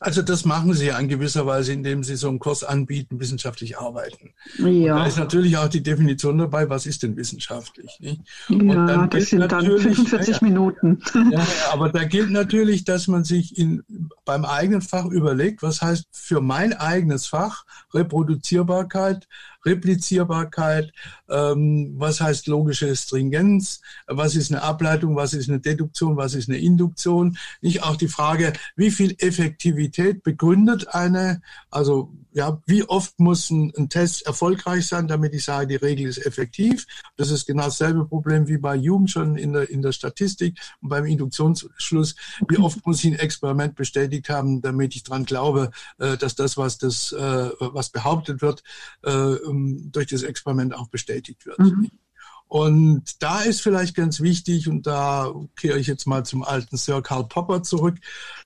[0.00, 3.78] Also das machen sie ja in gewisser Weise, indem sie so einen Kurs anbieten, wissenschaftlich
[3.78, 4.32] arbeiten.
[4.58, 4.98] Ja.
[4.98, 7.98] da ist natürlich auch die Definition dabei, was ist denn wissenschaftlich?
[8.00, 8.20] Nicht?
[8.48, 11.02] Ja, das sind dann 45 ja, Minuten.
[11.30, 13.82] Ja, aber da gilt natürlich, dass man sich in,
[14.24, 19.26] beim eigenen Fach überlegt, was heißt für mein eigenes Fach Reproduzierbarkeit,
[19.64, 20.92] Replizierbarkeit,
[21.28, 26.48] ähm, was heißt logische Stringenz, was ist eine Ableitung, was ist eine Deduktion, was ist
[26.48, 27.36] eine Induktion.
[27.60, 33.72] Nicht auch die Frage, wie viel Effektivität begründet eine, also ja, wie oft muss ein,
[33.76, 36.86] ein, Test erfolgreich sein, damit ich sage, die Regel ist effektiv.
[37.16, 40.88] Das ist genau dasselbe Problem wie bei Jugend schon in der, in der Statistik und
[40.88, 42.14] beim Induktionsschluss.
[42.48, 46.56] Wie oft muss ich ein Experiment bestätigt haben, damit ich dran glaube, äh, dass das,
[46.56, 48.62] was das, äh, was behauptet wird,
[49.48, 51.58] äh, durch das Experiment auch bestätigt wird.
[51.58, 51.90] Mhm.
[52.48, 57.02] Und da ist vielleicht ganz wichtig, und da kehre ich jetzt mal zum alten Sir
[57.02, 57.98] Karl Popper zurück,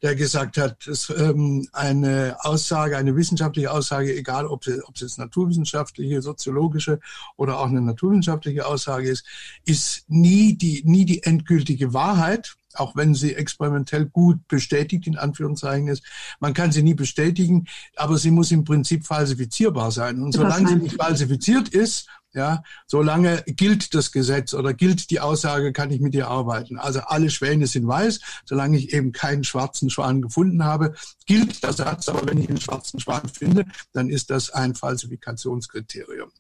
[0.03, 5.03] der gesagt hat, dass ähm, eine Aussage, eine wissenschaftliche Aussage, egal ob, sie, ob es
[5.03, 6.99] jetzt naturwissenschaftliche, soziologische
[7.37, 9.25] oder auch eine naturwissenschaftliche Aussage ist,
[9.65, 15.89] ist nie die, nie die endgültige Wahrheit, auch wenn sie experimentell gut bestätigt in Anführungszeichen
[15.89, 16.03] ist.
[16.41, 17.67] Man kann sie nie bestätigen,
[17.97, 20.23] aber sie muss im Prinzip falsifizierbar sein.
[20.23, 25.73] Und solange sie nicht falsifiziert ist, ja, solange gilt das Gesetz oder gilt die Aussage,
[25.73, 26.79] kann ich mit dir arbeiten.
[26.79, 30.95] Also alle Schwäne sind weiß, solange ich eben keinen schwarzen Schwan gefunden habe,
[31.27, 32.09] gilt der Satz.
[32.09, 36.31] Aber wenn ich einen schwarzen Schwan finde, dann ist das ein Falsifikationskriterium.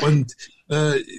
[0.00, 0.34] Und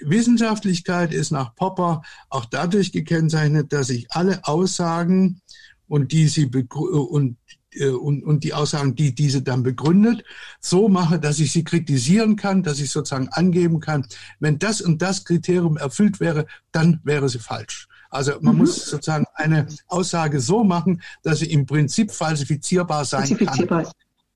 [0.04, 5.41] Wissenschaftlichkeit ist nach Popper auch dadurch gekennzeichnet, dass ich alle Aussagen
[5.88, 7.38] und die sie und
[7.76, 10.24] äh, und, und die Aussagen, die diese dann begründet,
[10.60, 14.06] so mache, dass ich sie kritisieren kann, dass ich sozusagen angeben kann,
[14.39, 17.88] wenn das und das Kriterium erfüllt wäre, dann wäre sie falsch.
[18.10, 18.62] Also man mhm.
[18.62, 23.84] muss sozusagen eine Aussage so machen, dass sie im Prinzip falsifizierbar sein falsifizierbar.
[23.84, 23.93] kann.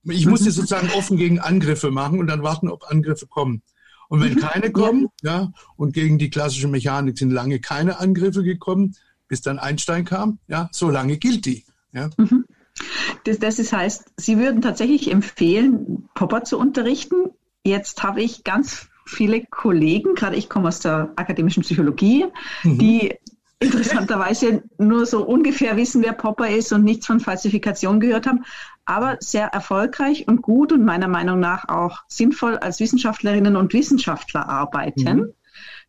[0.09, 0.53] Ich muss sie mhm.
[0.53, 3.61] sozusagen offen gegen Angriffe machen und dann warten, ob Angriffe kommen.
[4.09, 8.95] Und wenn keine kommen, ja, und gegen die klassische Mechanik sind lange keine Angriffe gekommen,
[9.27, 11.65] bis dann Einstein kam, ja, so lange gilt die.
[11.91, 12.09] Ja.
[12.17, 12.45] Mhm.
[13.23, 17.31] Das, das heißt, Sie würden tatsächlich empfehlen, Popper zu unterrichten.
[17.63, 22.25] Jetzt habe ich ganz viele Kollegen, gerade ich komme aus der akademischen Psychologie,
[22.63, 22.77] mhm.
[22.77, 23.15] die
[23.59, 28.43] interessanterweise nur so ungefähr wissen, wer Popper ist und nichts von Falsifikation gehört haben,
[28.87, 34.47] aber sehr erfolgreich und gut und meiner Meinung nach auch sinnvoll als Wissenschaftlerinnen und Wissenschaftler
[34.47, 35.03] arbeiten.
[35.03, 35.33] Mhm.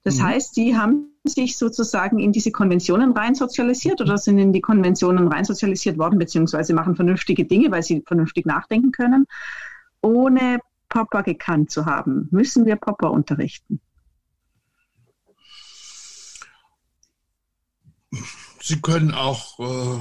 [0.03, 0.25] Das mhm.
[0.25, 5.29] heißt, die haben sich sozusagen in diese Konventionen rein sozialisiert oder sind in die Konventionen
[5.29, 9.27] rein sozialisiert worden, beziehungsweise machen vernünftige Dinge, weil sie vernünftig nachdenken können,
[10.03, 12.27] ohne Popper gekannt zu haben.
[12.33, 13.81] Müssen wir Popper unterrichten?
[18.61, 20.01] Sie können auch, äh,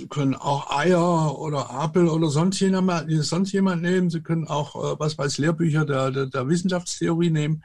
[0.00, 4.08] Sie können auch Eier oder Apel oder sonst jemand, sonst jemand nehmen.
[4.08, 7.62] Sie können auch, äh, was weiß, Lehrbücher der, der, der Wissenschaftstheorie nehmen.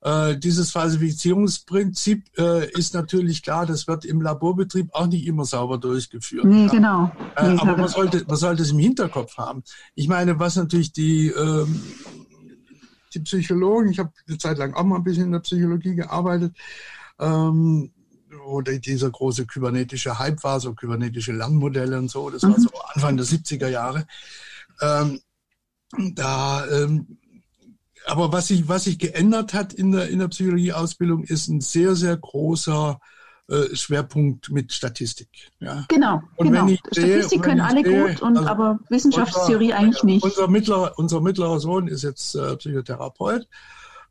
[0.00, 5.76] Äh, dieses Falsifizierungsprinzip äh, ist natürlich klar, das wird im Laborbetrieb auch nicht immer sauber
[5.76, 6.46] durchgeführt.
[6.46, 7.12] Nee, genau.
[7.36, 9.62] Äh, nee, aber man sollte, man sollte es im Hinterkopf haben.
[9.94, 11.82] Ich meine, was natürlich die, ähm,
[13.12, 16.56] die Psychologen, ich habe eine Zeit lang auch mal ein bisschen in der Psychologie gearbeitet,
[17.18, 17.90] ähm,
[18.46, 22.50] wo dieser große kybernetische Hype war, so kybernetische Lernmodelle und so, das mhm.
[22.50, 24.06] war so Anfang der 70er Jahre.
[24.80, 25.20] Ähm,
[26.14, 27.18] da ähm,
[28.06, 31.96] aber was sich, was sich geändert hat in der, in der Psychologieausbildung, ist ein sehr,
[31.96, 33.00] sehr großer
[33.48, 35.28] äh, Schwerpunkt mit Statistik.
[35.58, 35.84] Ja.
[35.88, 36.66] Genau, und genau.
[36.66, 40.24] Sehe, Statistik können alle sehe, gut, und, also aber Wissenschaftstheorie unser, eigentlich nicht.
[40.24, 43.48] Unser mittlerer, unser mittlerer Sohn ist jetzt äh, Psychotherapeut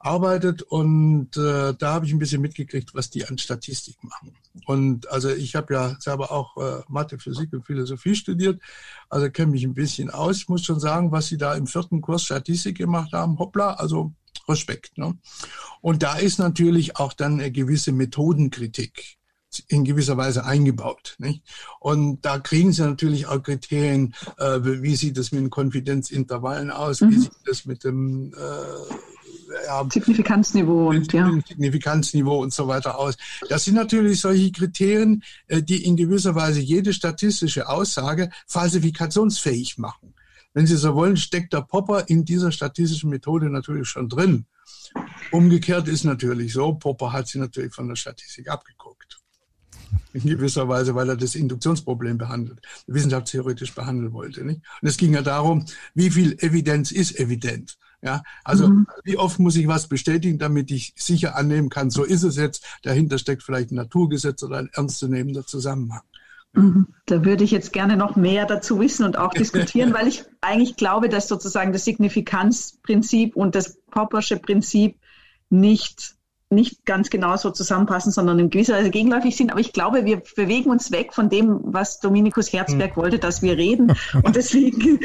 [0.05, 4.33] arbeitet und äh, da habe ich ein bisschen mitgekriegt, was die an Statistik machen.
[4.65, 8.61] Und also ich habe ja selber auch äh, Mathe, Physik und Philosophie studiert,
[9.09, 10.37] also kenne mich ein bisschen aus.
[10.37, 14.13] Ich muss schon sagen, was sie da im vierten Kurs Statistik gemacht haben, hoppla, also
[14.47, 14.97] Respekt.
[14.97, 15.17] Ne?
[15.81, 19.17] Und da ist natürlich auch dann eine gewisse Methodenkritik
[19.67, 21.15] in gewisser Weise eingebaut.
[21.17, 21.43] Nicht?
[21.79, 27.01] Und da kriegen sie natürlich auch Kriterien, äh, wie sieht das mit den Konfidenzintervallen aus,
[27.01, 27.11] mhm.
[27.11, 28.93] wie sieht das mit dem äh,
[29.65, 31.31] ja, Signifikanzniveau und ja.
[31.47, 33.17] Signifikanzniveau und so weiter aus.
[33.49, 40.13] Das sind natürlich solche Kriterien, äh, die in gewisser Weise jede statistische Aussage falsifikationsfähig machen.
[40.53, 44.45] Wenn Sie so wollen, steckt der Popper in dieser statistischen Methode natürlich schon drin.
[45.31, 49.19] Umgekehrt ist natürlich so, Popper hat sie natürlich von der Statistik abgeguckt.
[50.13, 54.45] In gewisser Weise, weil er das Induktionsproblem behandelt, wissenschaftstheoretisch behandeln wollte.
[54.45, 54.61] Nicht?
[54.81, 57.77] Und es ging ja darum, wie viel Evidenz ist evident.
[58.05, 58.87] Ja, also mhm.
[59.03, 62.63] wie oft muss ich was bestätigen, damit ich sicher annehmen kann, so ist es jetzt.
[62.83, 66.03] Dahinter steckt vielleicht ein Naturgesetz oder ein ernstzunehmender Zusammenhang.
[66.53, 66.87] Mhm.
[67.07, 70.75] Da würde ich jetzt gerne noch mehr dazu wissen und auch diskutieren, weil ich eigentlich
[70.75, 74.99] glaube, dass sozusagen das Signifikanzprinzip und das Poppersche Prinzip
[75.49, 76.15] nicht,
[76.55, 79.51] nicht ganz genau so zusammenpassen, sondern in gewisser Weise gegenläufig sind.
[79.51, 83.01] Aber ich glaube, wir bewegen uns weg von dem, was Dominikus Herzberg mhm.
[83.01, 83.93] wollte, dass wir reden
[84.23, 84.99] und deswegen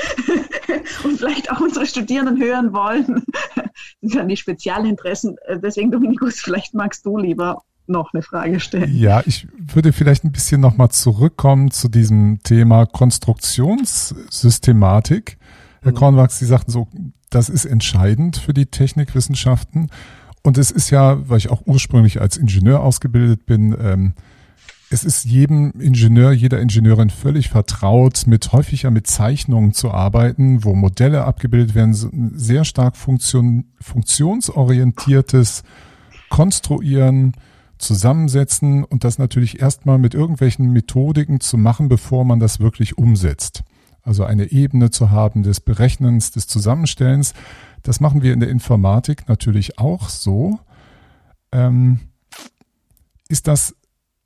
[1.05, 3.24] und vielleicht auch unsere Studierenden hören wollen.
[3.55, 3.64] Das
[4.01, 5.36] sind dann die Spezialinteressen.
[5.62, 8.96] Deswegen, Dominikus, vielleicht magst du lieber noch eine Frage stellen.
[8.96, 15.38] Ja, ich würde vielleicht ein bisschen nochmal zurückkommen zu diesem Thema Konstruktionssystematik.
[15.82, 15.96] Herr mhm.
[15.96, 16.88] Kornwachs, Sie sagten so,
[17.30, 19.90] das ist entscheidend für die Technikwissenschaften.
[20.43, 24.14] Und es ist ja, weil ich auch ursprünglich als Ingenieur ausgebildet bin, ähm,
[24.93, 30.74] es ist jedem Ingenieur, jeder Ingenieurin völlig vertraut, mit häufiger mit Zeichnungen zu arbeiten, wo
[30.74, 35.62] Modelle abgebildet werden, sehr stark funktion, funktionsorientiertes
[36.28, 37.34] Konstruieren,
[37.80, 43.62] zusammensetzen und das natürlich erstmal mit irgendwelchen Methodiken zu machen, bevor man das wirklich umsetzt.
[44.03, 47.34] Also eine Ebene zu haben des Berechnens, des Zusammenstellens.
[47.82, 50.58] Das machen wir in der Informatik natürlich auch so.
[51.52, 52.00] Ähm,
[53.28, 53.74] ist das,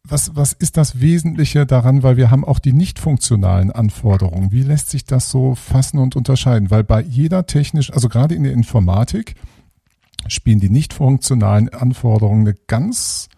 [0.02, 2.02] was, was ist das Wesentliche daran?
[2.02, 4.52] Weil wir haben auch die nicht funktionalen Anforderungen.
[4.52, 6.70] Wie lässt sich das so fassen und unterscheiden?
[6.70, 9.34] Weil bei jeder technisch, also gerade in der Informatik,
[10.26, 13.28] spielen die nicht funktionalen Anforderungen eine ganz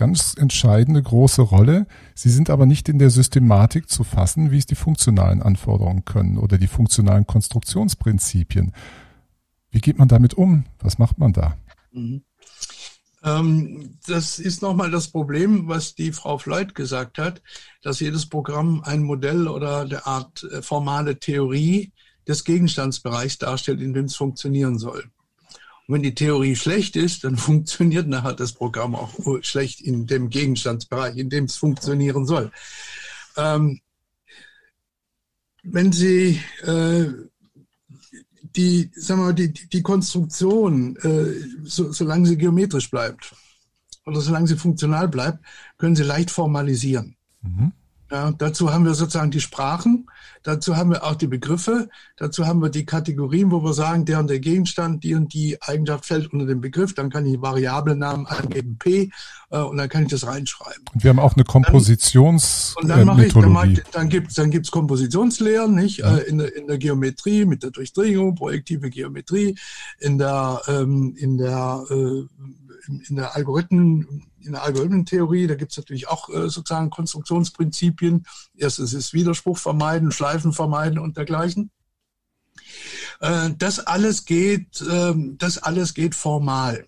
[0.00, 1.86] ganz entscheidende große Rolle.
[2.14, 6.38] Sie sind aber nicht in der Systematik zu fassen, wie es die funktionalen Anforderungen können
[6.38, 8.72] oder die funktionalen Konstruktionsprinzipien.
[9.70, 10.64] Wie geht man damit um?
[10.80, 11.56] Was macht man da?
[11.92, 12.22] Mhm.
[13.22, 17.42] Ähm, das ist nochmal das Problem, was die Frau Floyd gesagt hat,
[17.82, 21.92] dass jedes Programm ein Modell oder eine Art äh, formale Theorie
[22.26, 25.10] des Gegenstandsbereichs darstellt, in dem es funktionieren soll.
[25.86, 29.12] Und wenn die Theorie schlecht ist, dann funktioniert nachher das Programm auch
[29.42, 32.50] schlecht in dem Gegenstandsbereich, in dem es funktionieren soll.
[33.36, 33.80] Ähm,
[35.62, 37.08] wenn Sie äh,
[38.42, 41.34] die, sagen wir mal, die, die Konstruktion, äh,
[41.64, 43.34] so, solange sie geometrisch bleibt
[44.06, 45.44] oder solange sie funktional bleibt,
[45.78, 47.16] können Sie leicht formalisieren.
[47.42, 47.72] Mhm.
[48.10, 50.10] Ja, dazu haben wir sozusagen die Sprachen,
[50.42, 54.18] dazu haben wir auch die Begriffe, dazu haben wir die Kategorien, wo wir sagen, der
[54.18, 58.26] und der Gegenstand, die und die Eigenschaft fällt unter den Begriff, dann kann ich Variablennamen
[58.26, 59.10] angeben, P,
[59.50, 60.84] äh, und dann kann ich das reinschreiben.
[60.92, 64.34] Und wir haben auch eine Kompositions Und dann, mache ich, dann, mach ich, dann gibt's
[64.34, 66.16] dann gibt's Kompositionslehren, nicht, ja.
[66.16, 69.56] äh, in, der, in der Geometrie mit der Durchdringung, projektive Geometrie,
[70.00, 72.24] in der, ähm, in der, äh,
[73.08, 78.26] in der Algorithmen in der Algorithmentheorie, da gibt es natürlich auch äh, sozusagen Konstruktionsprinzipien.
[78.56, 81.70] Erstens ist Widerspruch vermeiden, Schleifen vermeiden und dergleichen.
[83.20, 86.86] Äh, das alles geht, äh, das alles geht formal.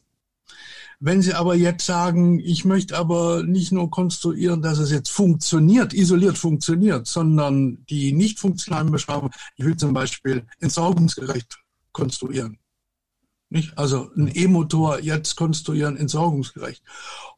[1.04, 5.92] Wenn Sie aber jetzt sagen, ich möchte aber nicht nur konstruieren, dass es jetzt funktioniert,
[5.92, 11.58] isoliert funktioniert, sondern die nicht funktionalen Beschreibungen, ich will zum Beispiel entsorgungsgerecht
[11.90, 12.61] konstruieren.
[13.52, 13.76] Nicht?
[13.76, 16.82] Also ein E-Motor jetzt konstruieren, entsorgungsgerecht.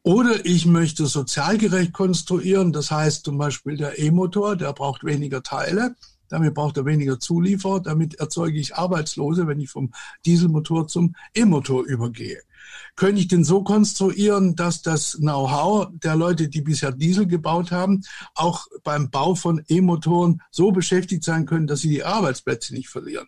[0.05, 5.97] Oder ich möchte sozialgerecht konstruieren, das heißt zum Beispiel der E-Motor, der braucht weniger Teile,
[6.29, 9.93] damit braucht er weniger Zulieferer, damit erzeuge ich Arbeitslose, wenn ich vom
[10.25, 12.41] Dieselmotor zum E-Motor übergehe.
[12.95, 18.03] Könnte ich den so konstruieren, dass das Know-how der Leute, die bisher Diesel gebaut haben,
[18.37, 23.27] auch beim Bau von E-Motoren so beschäftigt sein können, dass sie die Arbeitsplätze nicht verlieren?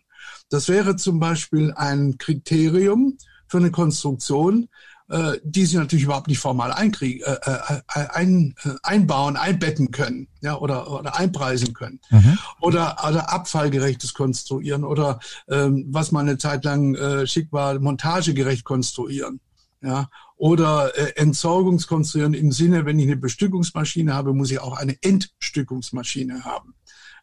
[0.49, 3.17] Das wäre zum Beispiel ein Kriterium
[3.47, 4.67] für eine Konstruktion,
[5.09, 10.27] äh, die sie natürlich überhaupt nicht formal einkriegen, äh, äh, ein, äh, einbauen, einbetten können,
[10.41, 12.01] ja, oder, oder einpreisen können.
[12.09, 12.37] Mhm.
[12.59, 15.19] Oder, oder abfallgerechtes konstruieren oder
[15.49, 19.39] ähm, was mal eine Zeit lang äh, schick war, montagegerecht konstruieren.
[19.81, 24.97] Ja, oder äh, Entsorgungskonstruieren im Sinne, wenn ich eine Bestückungsmaschine habe, muss ich auch eine
[25.01, 26.73] Entstückungsmaschine haben.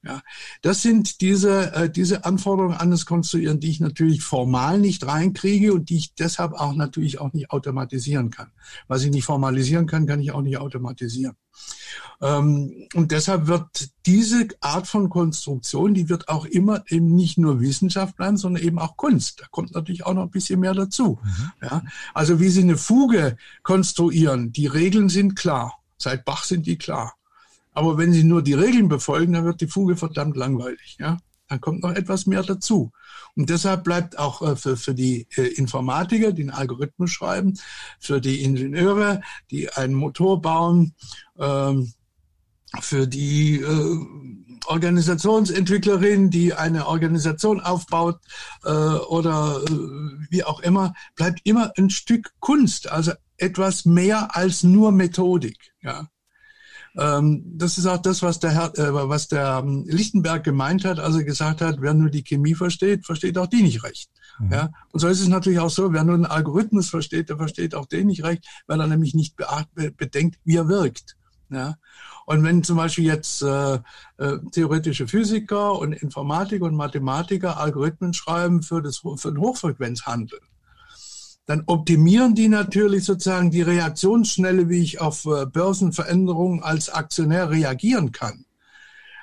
[0.07, 0.21] Ja,
[0.61, 5.73] das sind diese, äh, diese Anforderungen an das Konstruieren, die ich natürlich formal nicht reinkriege
[5.73, 8.51] und die ich deshalb auch natürlich auch nicht automatisieren kann.
[8.87, 11.37] Was ich nicht formalisieren kann, kann ich auch nicht automatisieren.
[12.21, 17.61] Ähm, und deshalb wird diese Art von Konstruktion, die wird auch immer eben nicht nur
[17.61, 19.41] Wissenschaft bleiben, sondern eben auch Kunst.
[19.41, 21.19] Da kommt natürlich auch noch ein bisschen mehr dazu.
[21.23, 21.53] Mhm.
[21.63, 21.83] Ja,
[22.13, 25.79] also wie Sie eine Fuge konstruieren, die Regeln sind klar.
[25.97, 27.15] Seit Bach sind die klar.
[27.75, 30.97] Aber wenn Sie nur die Regeln befolgen, dann wird die Fuge verdammt langweilig.
[30.99, 31.19] Ja?
[31.49, 32.91] dann kommt noch etwas mehr dazu.
[33.37, 37.59] Und deshalb bleibt auch äh, für, für die äh, Informatiker, die einen Algorithmus schreiben,
[38.01, 39.21] für die Ingenieure,
[39.51, 40.95] die einen Motor bauen,
[41.39, 41.93] ähm,
[42.81, 43.99] für die äh,
[44.67, 48.19] Organisationsentwicklerin, die eine Organisation aufbaut
[48.65, 49.71] äh, oder äh,
[50.31, 55.73] wie auch immer, bleibt immer ein Stück Kunst, also etwas mehr als nur Methodik.
[55.83, 56.09] Ja.
[56.97, 61.01] Ähm, das ist auch das, was der, Herr, äh, was der ähm, Lichtenberg gemeint hat,
[61.01, 64.11] als er gesagt hat, wer nur die Chemie versteht, versteht auch die nicht recht.
[64.39, 64.53] Mhm.
[64.53, 67.75] Ja, und so ist es natürlich auch so, wer nur einen Algorithmus versteht, der versteht
[67.75, 69.37] auch den nicht recht, weil er nämlich nicht
[69.97, 71.17] bedenkt, wie er wirkt.
[71.51, 71.77] Ja?
[72.27, 73.75] Und wenn zum Beispiel jetzt äh,
[74.19, 80.41] äh, theoretische Physiker und Informatiker und Mathematiker Algorithmen schreiben für, das, für den Hochfrequenzhandel,
[81.47, 88.13] dann optimieren die natürlich sozusagen die Reaktionsschnelle, wie ich auf äh, Börsenveränderungen als Aktionär reagieren
[88.13, 88.47] kann.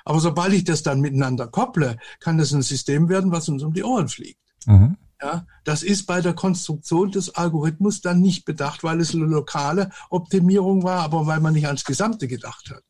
[0.04, 3.72] Aber sobald ich das dann miteinander kopple, kann das ein System werden, was uns um
[3.72, 4.40] die Ohren fliegt.
[4.66, 4.96] Mhm.
[5.20, 9.90] Ja, das ist bei der Konstruktion des Algorithmus dann nicht bedacht, weil es eine lokale
[10.10, 12.82] Optimierung war, aber weil man nicht ans Gesamte gedacht hat.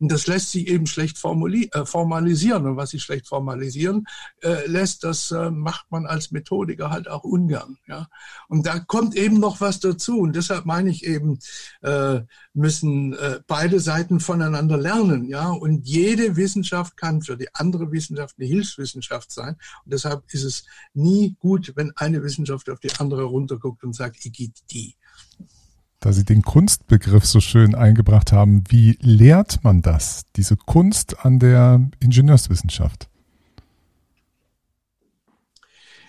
[0.00, 2.66] Und das lässt sich eben schlecht äh, formalisieren.
[2.66, 4.06] Und was sich schlecht formalisieren
[4.42, 7.76] äh, lässt, das äh, macht man als Methodiker halt auch ungern.
[7.86, 8.08] Ja?
[8.48, 10.20] Und da kommt eben noch was dazu.
[10.20, 11.38] Und deshalb meine ich eben,
[11.82, 12.20] äh,
[12.54, 15.28] müssen äh, beide Seiten voneinander lernen.
[15.28, 15.50] Ja?
[15.50, 19.56] Und jede Wissenschaft kann für die andere Wissenschaft eine Hilfswissenschaft sein.
[19.84, 24.24] Und deshalb ist es nie gut, wenn eine Wissenschaft auf die andere runterguckt und sagt,
[24.24, 24.94] ich geht die
[26.00, 31.38] da Sie den Kunstbegriff so schön eingebracht haben, wie lehrt man das, diese Kunst an
[31.38, 33.08] der Ingenieurswissenschaft?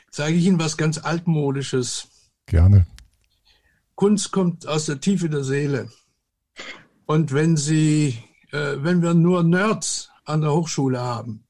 [0.09, 2.07] Zeige ich Ihnen was ganz altmodisches.
[2.45, 2.87] Gerne.
[3.95, 5.89] Kunst kommt aus der Tiefe der Seele.
[7.05, 8.17] Und wenn Sie,
[8.51, 11.43] äh, wenn wir nur Nerds an der Hochschule haben,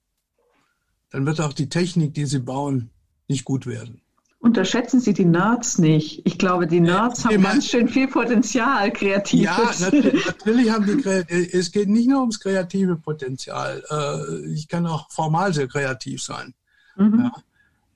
[1.11, 2.89] dann wird auch die Technik, die sie bauen,
[3.27, 4.00] nicht gut werden.
[4.41, 6.23] Unterschätzen Sie die Nerds nicht.
[6.25, 9.45] Ich glaube, die Nerds haben ganz schön viel Potenzial, kreatives.
[9.45, 13.83] Ja, natürlich, natürlich haben die, es geht nicht nur ums kreative Potenzial.
[13.91, 16.55] Äh, ich kann auch formal sehr kreativ sein.
[16.95, 17.31] Mhm.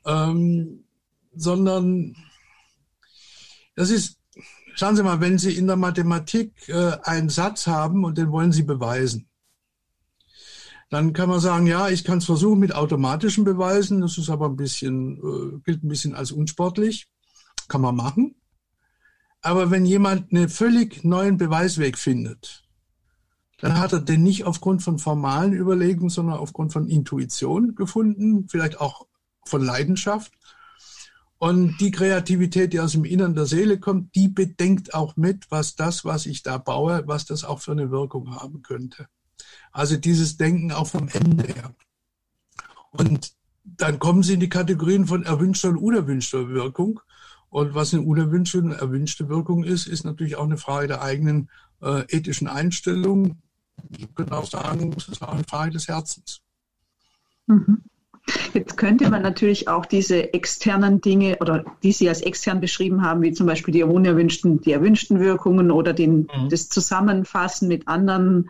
[0.05, 0.29] Ja.
[0.29, 0.83] Ähm,
[1.35, 2.15] sondern
[3.75, 4.19] das ist,
[4.75, 8.51] schauen Sie mal, wenn Sie in der Mathematik äh, einen Satz haben und den wollen
[8.51, 9.27] Sie beweisen,
[10.89, 14.01] dann kann man sagen, ja, ich kann es versuchen mit automatischen Beweisen.
[14.01, 17.07] Das ist aber ein bisschen, äh, gilt ein bisschen als unsportlich.
[17.67, 18.35] Kann man machen.
[19.41, 22.63] Aber wenn jemand einen völlig neuen Beweisweg findet,
[23.59, 28.79] dann hat er den nicht aufgrund von formalen Überlegungen, sondern aufgrund von Intuition gefunden, vielleicht
[28.81, 29.07] auch
[29.45, 30.33] von Leidenschaft.
[31.37, 35.75] Und die Kreativität, die aus dem Innern der Seele kommt, die bedenkt auch mit, was
[35.75, 39.07] das, was ich da baue, was das auch für eine Wirkung haben könnte.
[39.75, 41.75] Also dieses Denken auch vom Ende her.
[42.91, 43.33] Und
[43.65, 47.01] dann kommen Sie in die Kategorien von erwünschter und unerwünschter Wirkung.
[47.49, 51.49] Und was eine unerwünschte und erwünschte Wirkung ist, ist natürlich auch eine Frage der eigenen
[51.81, 53.41] äh, ethischen Einstellung.
[53.97, 56.39] Ich könnte auch sagen, es ist auch eine Frage des Herzens.
[57.47, 57.83] Mhm.
[58.53, 63.21] Jetzt könnte man natürlich auch diese externen Dinge oder die Sie als extern beschrieben haben,
[63.23, 66.47] wie zum Beispiel die unerwünschten, die erwünschten Wirkungen oder den, mhm.
[66.49, 68.49] das Zusammenfassen mit anderen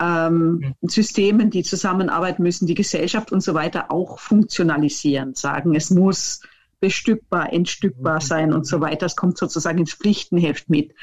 [0.00, 6.40] ähm, Systemen, die zusammenarbeiten müssen, die Gesellschaft und so weiter auch funktionalisieren, sagen, es muss
[6.80, 9.06] bestückbar, entstückbar sein und so weiter.
[9.06, 10.94] Das kommt sozusagen ins Pflichtenheft mit.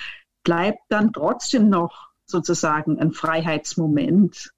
[0.43, 4.51] Bleibt dann trotzdem noch sozusagen ein Freiheitsmoment?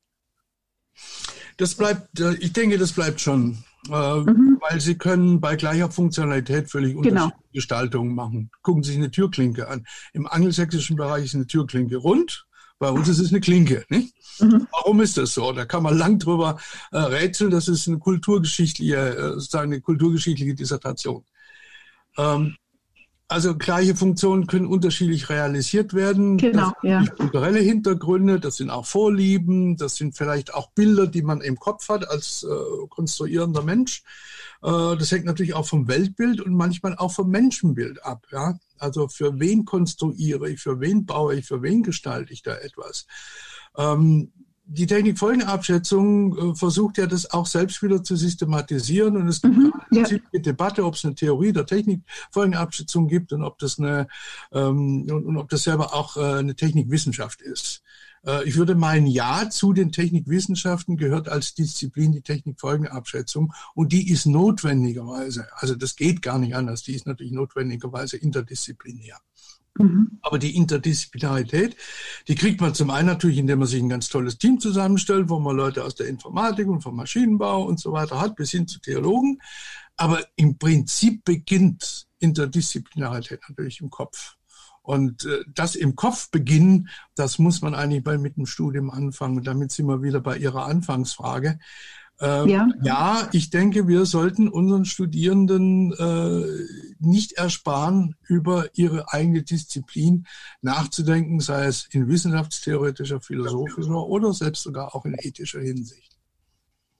[1.57, 3.63] Das bleibt, äh, ich denke, das bleibt schon.
[3.89, 4.59] Äh, mhm.
[4.61, 7.25] Weil sie können bei gleicher Funktionalität völlig genau.
[7.25, 8.51] unterschiedliche Gestaltungen machen.
[8.61, 9.85] Gucken Sie sich eine Türklinke an.
[10.13, 12.46] Im angelsächsischen Bereich ist eine Türklinke rund,
[12.79, 13.85] bei uns ist es eine Klinke.
[13.89, 14.13] Nicht?
[14.39, 14.67] Mhm.
[14.71, 15.51] Warum ist das so?
[15.51, 16.59] Da kann man lang drüber
[16.91, 17.51] äh, rätseln.
[17.51, 21.23] Das ist eine kulturgeschichtliche, äh, sozusagen eine kulturgeschichtliche Dissertation.
[22.17, 22.55] Ähm,
[23.29, 26.37] also gleiche Funktionen können unterschiedlich realisiert werden.
[26.37, 27.05] Genau, das ja.
[27.07, 31.89] kulturelle Hintergründe, das sind auch Vorlieben, das sind vielleicht auch Bilder, die man im Kopf
[31.89, 34.03] hat als äh, konstruierender Mensch.
[34.63, 38.25] Äh, das hängt natürlich auch vom Weltbild und manchmal auch vom Menschenbild ab.
[38.31, 38.57] Ja?
[38.79, 43.05] Also für wen konstruiere ich, für wen baue ich, für wen gestalte ich da etwas?
[43.77, 44.31] Ähm,
[44.69, 49.73] die Technikfolgenabschätzung äh, versucht ja das auch selbst wieder zu systematisieren und es gibt mhm,
[49.91, 50.39] eine ja.
[50.39, 54.07] Debatte, ob es eine Theorie der Technikfolgenabschätzung gibt und ob das eine
[54.51, 57.81] ähm, und, und, ob das selber auch äh, eine Technikwissenschaft ist.
[58.25, 64.09] Äh, ich würde meinen, ja, zu den Technikwissenschaften gehört als Disziplin die Technikfolgenabschätzung und die
[64.09, 69.17] ist notwendigerweise, also das geht gar nicht anders, die ist natürlich notwendigerweise interdisziplinär.
[69.79, 70.19] Mhm.
[70.21, 71.75] Aber die Interdisziplinarität,
[72.27, 75.39] die kriegt man zum einen natürlich, indem man sich ein ganz tolles Team zusammenstellt, wo
[75.39, 78.79] man Leute aus der Informatik und vom Maschinenbau und so weiter hat, bis hin zu
[78.79, 79.39] Theologen.
[79.95, 84.36] Aber im Prinzip beginnt Interdisziplinarität natürlich im Kopf.
[84.87, 89.43] Und äh, das im Kopf beginnen, das muss man eigentlich bei mit dem Studium anfangen.
[89.43, 91.59] damit sind wir wieder bei Ihrer Anfangsfrage.
[92.21, 92.67] Ähm, ja.
[92.81, 96.45] ja, ich denke, wir sollten unseren Studierenden äh,
[96.99, 100.25] nicht ersparen, über ihre eigene Disziplin
[100.61, 106.17] nachzudenken, sei es in wissenschaftstheoretischer, philosophischer oder selbst sogar auch in ethischer Hinsicht.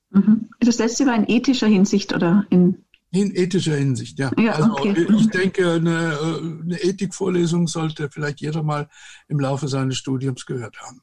[0.09, 0.49] Mhm.
[0.59, 4.32] Das letzte war in ethischer Hinsicht oder in in ethischer Hinsicht, ja.
[4.38, 5.08] ja also okay.
[5.18, 6.18] ich denke, eine,
[6.64, 8.89] eine Ethikvorlesung sollte vielleicht jeder mal
[9.28, 11.01] im Laufe seines Studiums gehört haben.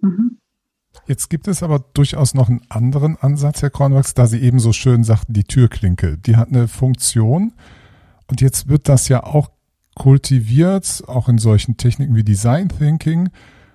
[0.00, 0.38] Mhm.
[1.06, 4.72] Jetzt gibt es aber durchaus noch einen anderen Ansatz, Herr Kornwachs, da Sie eben so
[4.72, 7.52] schön sagten, die Türklinke, die hat eine Funktion
[8.26, 9.50] und jetzt wird das ja auch
[9.94, 13.30] kultiviert, auch in solchen Techniken wie Design Thinking,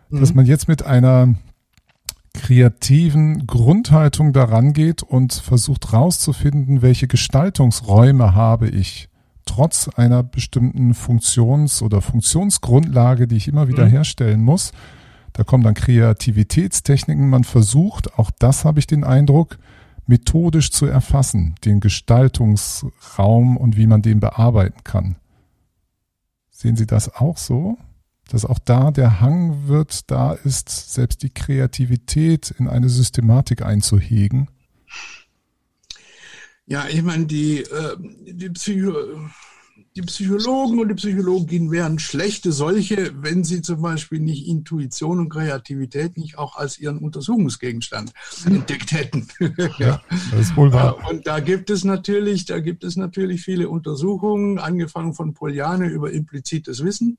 [0.09, 0.19] mhm.
[0.19, 1.35] dass man jetzt mit einer
[2.33, 9.09] kreativen Grundhaltung daran geht und versucht rauszufinden, welche Gestaltungsräume habe ich
[9.45, 13.91] trotz einer bestimmten Funktions- oder Funktionsgrundlage, die ich immer wieder mhm.
[13.91, 14.71] herstellen muss.
[15.33, 17.29] Da kommen dann Kreativitätstechniken.
[17.29, 19.57] Man versucht, auch das habe ich den Eindruck,
[20.07, 25.15] methodisch zu erfassen, den Gestaltungsraum und wie man den bearbeiten kann.
[26.49, 27.77] Sehen Sie das auch so?
[28.31, 34.49] Dass auch da der Hang wird, da ist, selbst die Kreativität in eine Systematik einzuhegen?
[36.65, 38.93] Ja, ich meine, die, äh, die Psycho
[39.95, 45.29] die Psychologen und die Psychologin wären schlechte solche, wenn sie zum Beispiel nicht Intuition und
[45.29, 48.13] Kreativität nicht auch als ihren Untersuchungsgegenstand
[48.45, 49.27] entdeckt hätten.
[49.79, 50.01] ja,
[50.31, 50.97] das ist wohl wahr.
[51.03, 55.87] Äh, und da gibt es natürlich, da gibt es natürlich viele Untersuchungen, angefangen von Poliane
[55.87, 57.17] über implizites Wissen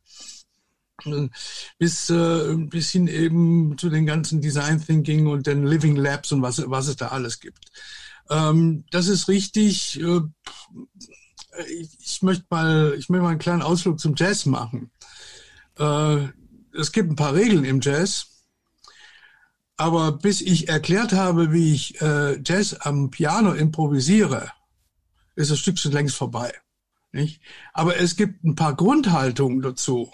[1.78, 6.42] bis, äh, bis hin eben zu den ganzen Design Thinking und den Living Labs und
[6.42, 7.70] was, was es da alles gibt.
[8.30, 10.00] Ähm, das ist richtig.
[10.00, 10.20] Äh,
[11.68, 14.90] ich, ich möchte mal, ich möchte mal einen kleinen Ausflug zum Jazz machen.
[15.78, 16.28] Äh,
[16.74, 18.46] es gibt ein paar Regeln im Jazz,
[19.76, 24.50] aber bis ich erklärt habe, wie ich äh, Jazz am Piano improvisiere,
[25.34, 26.52] ist das Stück schon längst vorbei.
[27.12, 27.42] Nicht?
[27.74, 30.10] Aber es gibt ein paar Grundhaltungen dazu,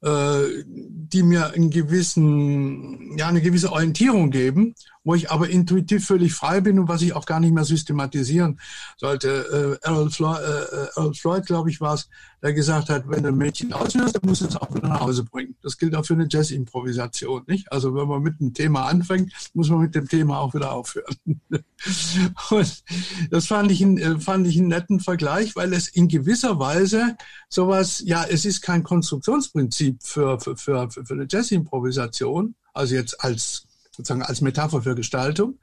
[0.00, 4.74] die mir einen gewissen, ja, eine gewisse Orientierung geben
[5.08, 8.60] wo ich aber intuitiv völlig frei bin und was ich auch gar nicht mehr systematisieren
[8.98, 9.78] sollte.
[9.82, 12.10] Äh, Errol Floyd, äh, Errol Floyd glaube ich, war es,
[12.42, 15.00] der gesagt hat, wenn du ein Mädchen ausführst, dann musst du es auch wieder nach
[15.00, 15.56] Hause bringen.
[15.62, 17.72] Das gilt auch für eine Jazz-Improvisation, nicht?
[17.72, 21.16] Also wenn man mit einem Thema anfängt, muss man mit dem Thema auch wieder aufhören.
[22.50, 22.84] und
[23.30, 27.16] das fand ich, äh, fand ich einen netten Vergleich, weil es in gewisser Weise
[27.48, 33.67] sowas, ja, es ist kein Konstruktionsprinzip für, für, für, für eine Jazz-Improvisation, also jetzt als
[33.98, 35.58] sozusagen als Metapher für Gestaltung.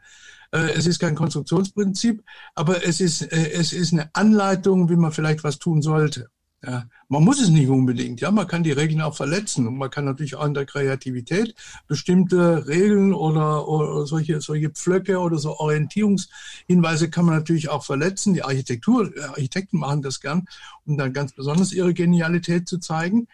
[0.51, 2.23] Äh, es ist kein Konstruktionsprinzip,
[2.53, 6.29] aber es ist, äh, es ist eine Anleitung, wie man vielleicht was tun sollte.
[6.63, 8.21] Ja, man muss es nicht unbedingt.
[8.21, 11.53] Ja, man kann die Regeln auch verletzen und man kann natürlich auch in der Kreativität
[11.87, 18.33] bestimmte Regeln oder, oder solche, solche Pflöcke oder so Orientierungshinweise kann man natürlich auch verletzen.
[18.33, 20.47] Die Architektur, äh, Architekten machen das gern,
[20.85, 23.27] um dann ganz besonders ihre Genialität zu zeigen.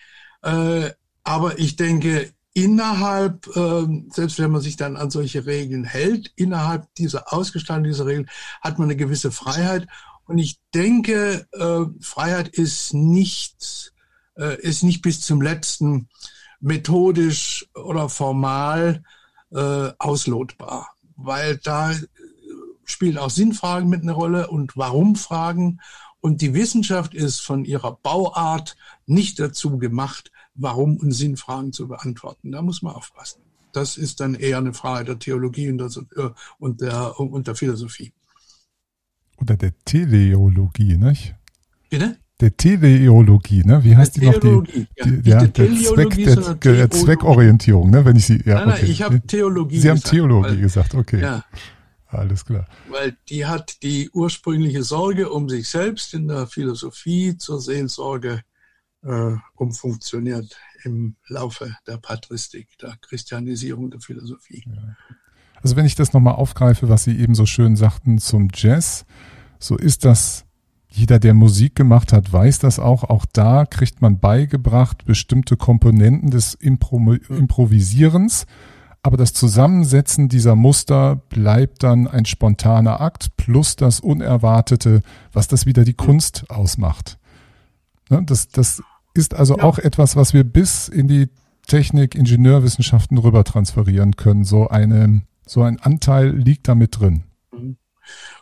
[1.24, 6.94] Aber ich denke, innerhalb, äh, selbst wenn man sich dann an solche Regeln hält, innerhalb
[6.96, 8.30] dieser Ausgestaltung dieser Regeln
[8.62, 9.88] hat man eine gewisse Freiheit.
[10.26, 13.94] Und ich denke, äh, Freiheit ist nicht,
[14.38, 16.10] äh, ist nicht bis zum letzten
[16.60, 19.04] methodisch oder formal
[19.52, 21.94] äh, auslotbar, weil da
[22.86, 25.82] spielen auch Sinnfragen mit eine Rolle und Warum-Fragen.
[26.20, 28.76] Und die Wissenschaft ist von ihrer Bauart
[29.06, 32.52] nicht dazu gemacht, Warum- und Sinnfragen zu beantworten.
[32.52, 33.42] Da muss man aufpassen.
[33.74, 36.30] Das ist dann eher eine Frage der Theologie und der, äh,
[36.60, 38.12] und der, und der Philosophie.
[39.38, 41.36] Oder der Teleologie, nicht?
[41.90, 42.18] Bitte?
[42.42, 43.84] Der Teleologie, ne?
[43.84, 44.40] Wie heißt die noch?
[44.40, 45.06] Die, ja.
[45.06, 48.04] die, ja, der, Zweck, der, der Zweckorientierung, ne?
[48.04, 50.96] Wenn ich sie, ja, nein, nein, ich habe Theologie Sie gesagt, haben Theologie weil, gesagt,
[50.96, 51.22] okay.
[51.22, 51.46] Ja.
[52.08, 52.68] Alles klar.
[52.90, 58.42] Weil die hat die ursprüngliche Sorge um sich selbst in der Philosophie zur Seelsorge
[59.04, 64.64] äh, umfunktioniert im Laufe der Patristik, der Christianisierung der Philosophie.
[64.68, 64.96] Ja.
[65.62, 69.06] Also wenn ich das nochmal aufgreife, was Sie eben so schön sagten zum Jazz,
[69.60, 70.46] so ist das,
[70.90, 73.04] jeder, der Musik gemacht hat, weiß das auch.
[73.04, 78.46] Auch da kriegt man beigebracht bestimmte Komponenten des Impro Improvisierens.
[79.04, 85.66] Aber das Zusammensetzen dieser Muster bleibt dann ein spontaner Akt plus das Unerwartete, was das
[85.66, 87.18] wieder die Kunst ausmacht.
[88.10, 88.24] Ne?
[88.26, 88.84] Das, das
[89.14, 89.64] ist also ja.
[89.64, 91.30] auch etwas, was wir bis in die
[91.68, 94.44] Technik, Ingenieurwissenschaften rüber transferieren können.
[94.44, 97.24] So eine, so ein Anteil liegt da mit drin.
[97.52, 97.78] Mhm.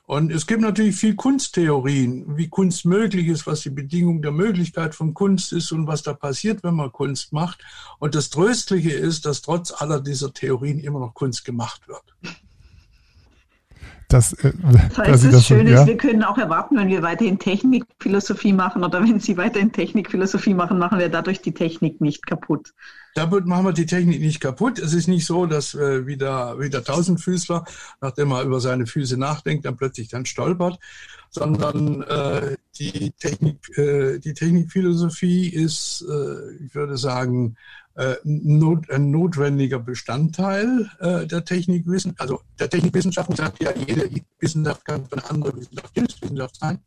[0.05, 4.95] Und es gibt natürlich viel Kunsttheorien, wie Kunst möglich ist, was die Bedingung der Möglichkeit
[4.95, 7.63] von Kunst ist und was da passiert, wenn man Kunst macht.
[7.99, 12.35] Und das Tröstliche ist, dass trotz aller dieser Theorien immer noch Kunst gemacht wird.
[14.09, 14.51] Das, äh,
[14.89, 15.81] das heißt, das, Schöne ja?
[15.81, 20.55] ist, wir können auch erwarten, wenn wir weiterhin Technikphilosophie machen oder wenn Sie weiterhin Technikphilosophie
[20.55, 22.73] machen, machen wir dadurch die Technik nicht kaputt.
[23.15, 24.79] Damit machen wir die Technik nicht kaputt.
[24.79, 27.65] Es ist nicht so, dass äh, wie, der, wie der Tausendfüßler,
[28.01, 30.79] nachdem er über seine Füße nachdenkt, dann plötzlich dann stolpert,
[31.29, 37.55] sondern äh, die, Technik, äh, die Technikphilosophie ist, äh, ich würde sagen,
[37.95, 42.21] äh, not, ein notwendiger Bestandteil äh, der Technikwissenschaft.
[42.21, 46.79] Also der Technikwissenschaft sagt ja, jede Wissenschaft kann eine andere Wissenschaft, Hilfswissenschaft sein.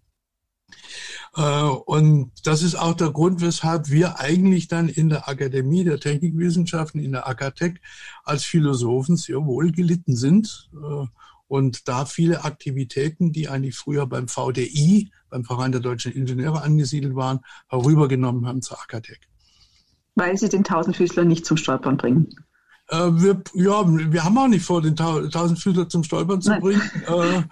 [1.36, 6.00] Äh, und das ist auch der Grund, weshalb wir eigentlich dann in der Akademie der
[6.00, 7.74] Technikwissenschaften, in der Akatech,
[8.24, 10.70] als Philosophen sehr wohl gelitten sind.
[10.74, 11.06] Äh,
[11.48, 17.14] und da viele Aktivitäten, die eigentlich früher beim VDI, beim Verein der deutschen Ingenieure angesiedelt
[17.14, 19.20] waren, herübergenommen haben zur Akatech
[20.14, 22.28] weil sie den Tausendfüßler nicht zum Stolpern bringen.
[22.88, 26.60] Äh, wir, ja, wir haben auch nicht vor, den Tausendfüßler zum Stolpern zu Nein.
[26.60, 26.82] bringen.
[27.08, 27.42] Äh, äh,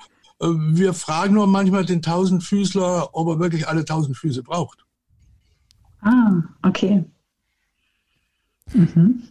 [0.41, 4.85] wir fragen nur manchmal den Tausendfüßler, ob er wirklich alle tausend Füße braucht.
[6.01, 7.05] Ah, okay.
[8.73, 9.23] Mhm.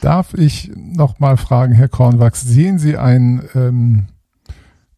[0.00, 4.06] Darf ich noch mal fragen, Herr Kornwachs, sehen Sie ein ähm,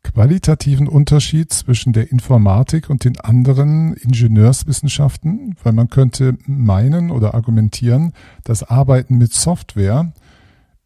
[0.02, 8.12] qualitativen Unterschied zwischen der Informatik und den anderen Ingenieurswissenschaften, weil man könnte meinen oder argumentieren,
[8.44, 10.12] das Arbeiten mit Software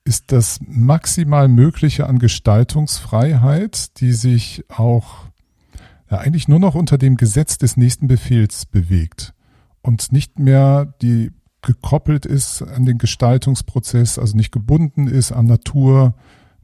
[0.09, 5.27] ist das maximal Mögliche an Gestaltungsfreiheit, die sich auch
[6.11, 9.35] ja, eigentlich nur noch unter dem Gesetz des nächsten Befehls bewegt
[9.83, 11.31] und nicht mehr die
[11.61, 16.15] gekoppelt ist an den Gestaltungsprozess, also nicht gebunden ist an Natur,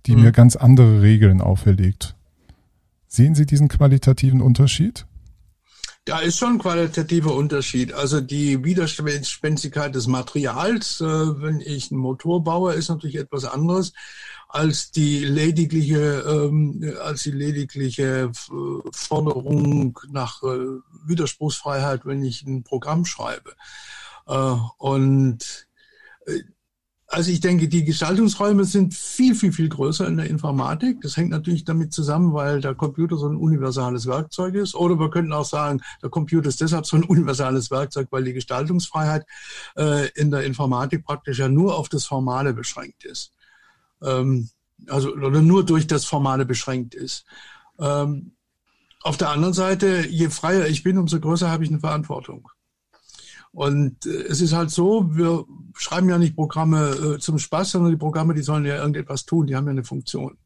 [0.06, 0.22] die mhm.
[0.22, 2.16] mir ganz andere Regeln auferlegt.
[3.08, 5.06] Sehen Sie diesen qualitativen Unterschied?
[6.06, 7.94] Da ist schon ein qualitativer Unterschied.
[7.94, 13.94] Also die Widerspenstigkeit des Materials, äh, wenn ich einen Motor baue, ist natürlich etwas anderes
[14.48, 22.64] als die ledigliche, ähm, als die ledigliche äh, Forderung nach äh, Widerspruchsfreiheit, wenn ich ein
[22.64, 23.54] Programm schreibe.
[24.26, 25.66] Äh, und
[26.26, 26.40] äh,
[27.14, 31.00] also ich denke, die Gestaltungsräume sind viel, viel, viel größer in der Informatik.
[31.00, 34.74] Das hängt natürlich damit zusammen, weil der Computer so ein universales Werkzeug ist.
[34.74, 38.32] Oder wir könnten auch sagen, der Computer ist deshalb so ein universales Werkzeug, weil die
[38.32, 39.24] Gestaltungsfreiheit
[39.76, 43.30] äh, in der Informatik praktisch ja nur auf das Formale beschränkt ist.
[44.02, 44.50] Ähm,
[44.88, 47.26] also oder nur durch das Formale beschränkt ist.
[47.78, 48.32] Ähm,
[49.02, 52.48] auf der anderen Seite, je freier ich bin, umso größer habe ich eine Verantwortung.
[53.54, 55.44] Und äh, es ist halt so, wir
[55.76, 59.46] schreiben ja nicht Programme äh, zum Spaß, sondern die Programme, die sollen ja irgendetwas tun,
[59.46, 60.36] die haben ja eine Funktion.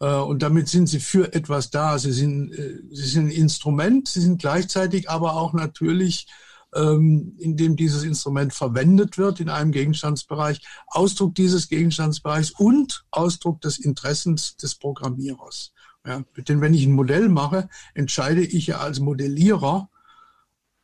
[0.00, 1.98] Äh, und damit sind sie für etwas da.
[1.98, 2.52] Sie sind,
[2.90, 6.26] sie sind ein Instrument, sie sind gleichzeitig aber auch natürlich,
[6.74, 13.78] ähm, indem dieses Instrument verwendet wird in einem Gegenstandsbereich, Ausdruck dieses Gegenstandsbereichs und Ausdruck des
[13.78, 15.72] Interessens des Programmierers.
[16.04, 19.88] Ja, denn wenn ich ein Modell mache, entscheide ich ja als Modellierer,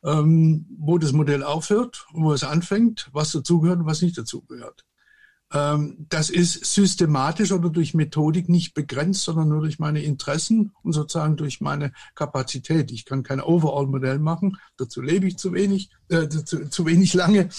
[0.03, 4.85] ähm, wo das Modell aufhört und wo es anfängt, was dazugehört und was nicht dazugehört.
[5.51, 10.93] Ähm, das ist systematisch oder durch Methodik nicht begrenzt, sondern nur durch meine Interessen und
[10.93, 12.91] sozusagen durch meine Kapazität.
[12.91, 17.49] Ich kann kein Overall-Modell machen, dazu lebe ich zu wenig, äh, zu, zu, wenig lange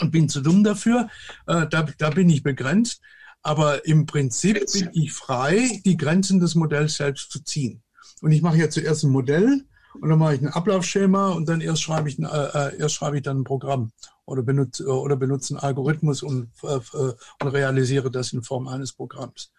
[0.00, 1.08] und bin zu dumm dafür.
[1.46, 3.00] Äh, da, da bin ich begrenzt.
[3.44, 7.82] Aber im Prinzip bin ich frei, die Grenzen des Modells selbst zu ziehen.
[8.20, 9.64] Und ich mache ja zuerst ein Modell,
[10.00, 12.94] und dann mache ich ein Ablaufschema und dann erst schreibe ich, ein, äh, äh, erst
[12.94, 13.92] schreibe ich dann ein Programm
[14.24, 18.92] oder benutze, oder benutze einen Algorithmus und, äh, äh, und realisiere das in Form eines
[18.92, 19.52] Programms.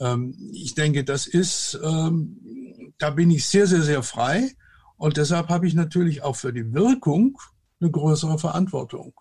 [0.00, 4.50] Ähm, ich denke, das ist, ähm, da bin ich sehr, sehr, sehr frei
[4.96, 7.38] und deshalb habe ich natürlich auch für die Wirkung
[7.80, 9.14] eine größere Verantwortung.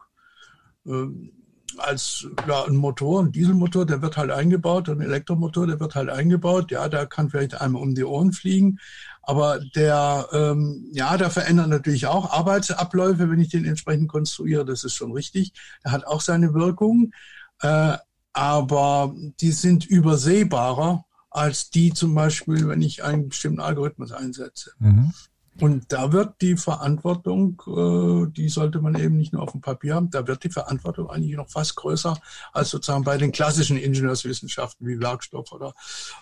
[0.86, 1.32] Ähm,
[1.78, 6.10] als ja, ein Motor, ein Dieselmotor, der wird halt eingebaut, ein Elektromotor, der wird halt
[6.10, 6.72] eingebaut.
[6.72, 8.80] Ja, der kann vielleicht einmal um die Ohren fliegen,
[9.24, 14.66] aber der, ähm, ja, der verändert natürlich auch Arbeitsabläufe, wenn ich den entsprechend konstruiere.
[14.66, 15.54] Das ist schon richtig.
[15.84, 17.14] Der hat auch seine Wirkung,
[17.62, 17.98] äh,
[18.34, 24.72] aber die sind übersehbarer als die zum Beispiel, wenn ich einen bestimmten Algorithmus einsetze.
[24.80, 25.14] Mhm.
[25.60, 29.96] Und da wird die Verantwortung, äh, die sollte man eben nicht nur auf dem Papier
[29.96, 32.18] haben, da wird die Verantwortung eigentlich noch fast größer
[32.54, 35.74] als sozusagen bei den klassischen Ingenieurswissenschaften wie Werkstoff oder,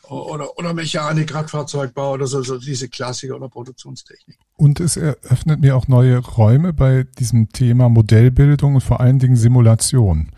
[0.10, 4.38] oder, oder Mechanik, Radfahrzeugbau oder so, so diese Klassiker oder Produktionstechnik.
[4.58, 9.38] Und es eröffnet mir auch neue Räume bei diesem Thema Modellbildung und vor allen Dingen
[9.38, 10.32] Simulation.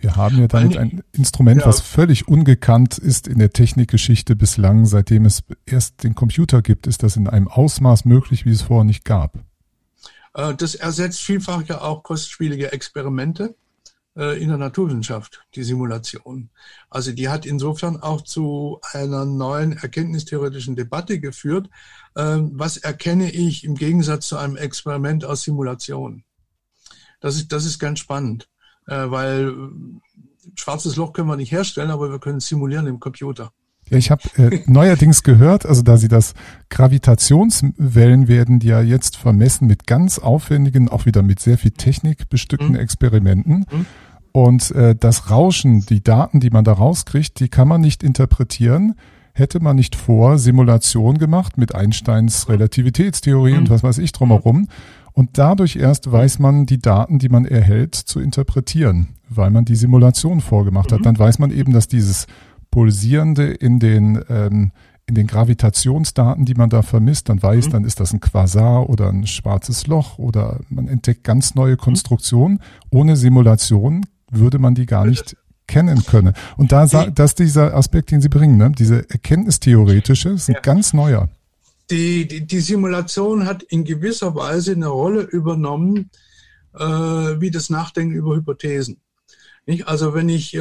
[0.00, 1.66] Wir haben ja damit ein Instrument, ja.
[1.66, 4.86] was völlig ungekannt ist in der Technikgeschichte bislang.
[4.86, 8.84] Seitdem es erst den Computer gibt, ist das in einem Ausmaß möglich, wie es vorher
[8.84, 9.38] nicht gab.
[10.34, 13.54] Äh, das ersetzt vielfach ja auch kostspielige Experimente
[14.16, 16.48] äh, in der Naturwissenschaft, die Simulation.
[16.88, 21.68] Also die hat insofern auch zu einer neuen erkenntnistheoretischen Debatte geführt.
[22.16, 26.24] Ähm, was erkenne ich im Gegensatz zu einem Experiment aus Simulation?
[27.20, 28.48] Das ist, das ist ganz spannend
[28.94, 33.52] weil äh, schwarzes Loch können wir nicht herstellen, aber wir können simulieren im Computer.
[33.88, 36.34] Ja, ich habe äh, neuerdings gehört, also da sie das
[36.68, 42.28] Gravitationswellen werden, die ja jetzt vermessen mit ganz aufwendigen, auch wieder mit sehr viel Technik
[42.28, 42.76] bestückten mhm.
[42.76, 43.66] Experimenten.
[43.70, 43.86] Mhm.
[44.32, 48.94] Und äh, das Rauschen, die Daten, die man da rauskriegt, die kann man nicht interpretieren.
[49.32, 53.58] Hätte man nicht vor Simulation gemacht mit Einsteins Relativitätstheorie mhm.
[53.58, 54.68] und was weiß ich drumherum.
[55.12, 59.74] Und dadurch erst weiß man die Daten, die man erhält, zu interpretieren, weil man die
[59.74, 61.00] Simulation vorgemacht hat.
[61.00, 61.04] Mhm.
[61.04, 62.26] Dann weiß man eben, dass dieses
[62.70, 64.72] Pulsierende in den, ähm,
[65.06, 67.70] in den Gravitationsdaten, die man da vermisst, dann weiß, mhm.
[67.72, 71.78] dann ist das ein Quasar oder ein schwarzes Loch oder man entdeckt ganz neue mhm.
[71.78, 72.60] Konstruktionen.
[72.90, 75.36] Ohne Simulation würde man die gar nicht
[75.66, 76.34] kennen können.
[76.56, 78.72] Und da, das ist dieser Aspekt, den Sie bringen, ne?
[78.76, 80.60] diese erkenntnistheoretische, ist ein ja.
[80.60, 81.28] ganz neuer
[81.90, 86.10] die, die, die Simulation hat in gewisser Weise eine Rolle übernommen,
[86.74, 89.00] äh, wie das Nachdenken über Hypothesen.
[89.66, 89.88] Nicht?
[89.88, 90.58] Also wenn ich, äh,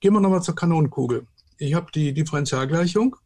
[0.00, 1.26] gehen wir nochmal zur Kanonenkugel.
[1.58, 3.16] Ich habe die Differentialgleichung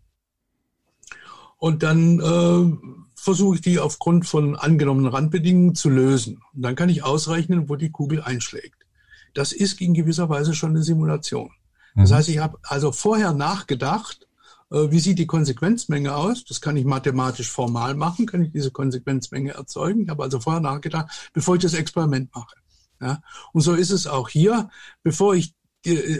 [1.58, 6.42] und dann äh, versuche ich die aufgrund von angenommenen Randbedingungen zu lösen.
[6.54, 8.84] Und dann kann ich ausrechnen, wo die Kugel einschlägt.
[9.32, 11.50] Das ist in gewisser Weise schon eine Simulation.
[11.96, 12.14] Das mhm.
[12.14, 14.26] heißt, ich habe also vorher nachgedacht,
[14.70, 16.44] wie sieht die Konsequenzmenge aus?
[16.44, 20.02] Das kann ich mathematisch formal machen, kann ich diese Konsequenzmenge erzeugen.
[20.02, 22.56] Ich habe also vorher nachgedacht, bevor ich das Experiment mache.
[23.00, 23.20] Ja?
[23.52, 24.70] Und so ist es auch hier.
[25.02, 25.54] Bevor ich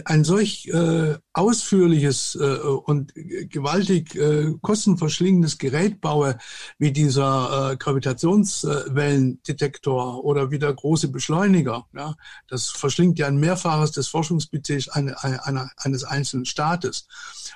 [0.05, 6.37] ein solch äh, ausführliches äh, und gewaltig äh, kostenverschlingendes Gerät baue,
[6.77, 12.13] wie dieser äh, Gravitationswellendetektor oder wie der große Beschleuniger, ja,
[12.47, 17.07] das verschlingt ja ein Mehrfaches des Forschungsbudgets eine, eine, eines einzelnen Staates,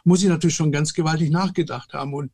[0.03, 2.13] muss ich natürlich schon ganz gewaltig nachgedacht haben.
[2.13, 2.31] Und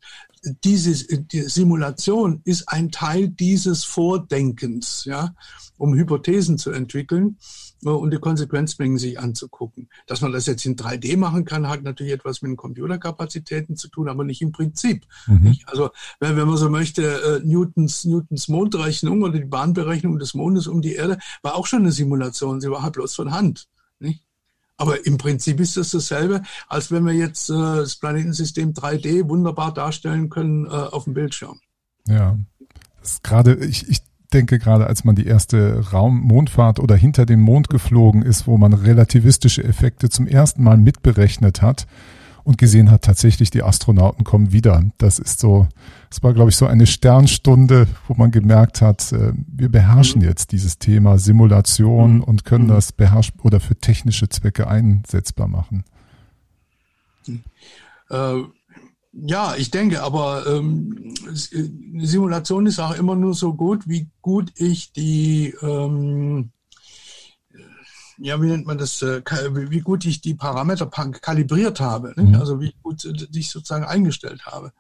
[0.64, 5.34] diese die Simulation ist ein Teil dieses Vordenkens, ja,
[5.78, 9.90] um Hypothesen zu entwickeln äh, und die Konsequenzmengen sich anzugucken.
[10.08, 13.90] Dass man das jetzt in 3D machen kann, hat natürlich etwas mit den Computerkapazitäten zu
[13.90, 15.06] tun, aber nicht im Prinzip.
[15.28, 15.58] Mhm.
[15.66, 20.82] Also wenn, man so möchte, äh, Newtons, Newtons Mondrechnung oder die Bahnberechnung des Mondes um
[20.82, 22.62] die Erde war auch schon eine Simulation.
[22.62, 23.68] Sie war halt bloß von Hand.
[24.00, 24.24] Nicht?
[24.78, 29.74] Aber im Prinzip ist das dasselbe, als wenn wir jetzt äh, das Planetensystem 3D wunderbar
[29.74, 31.60] darstellen können äh, auf dem Bildschirm.
[32.08, 32.38] Ja,
[33.00, 34.02] das ist gerade, ich, ich
[34.36, 38.74] denke gerade, als man die erste Raummondfahrt oder hinter den Mond geflogen ist, wo man
[38.74, 41.88] relativistische Effekte zum ersten Mal mitberechnet hat,
[42.46, 44.84] und gesehen hat, tatsächlich die Astronauten kommen wieder.
[45.00, 45.68] Das ist so,
[46.12, 50.28] es war, glaube ich, so eine Sternstunde, wo man gemerkt hat, äh, wir beherrschen mhm.
[50.28, 52.24] jetzt dieses Thema Simulation mhm.
[52.24, 52.70] und können mhm.
[52.70, 55.86] das beherrschen oder für technische Zwecke einsetzbar machen.
[58.12, 58.44] Äh,
[59.24, 64.92] ja, ich denke, aber ähm, Simulation ist auch immer nur so gut, wie gut ich
[64.92, 66.52] die ähm,
[68.18, 72.36] ja, wie nennt man das, äh, wie gut ich die Parameter kalibriert habe, mhm.
[72.36, 73.04] also wie gut
[73.34, 74.72] ich sozusagen eingestellt habe.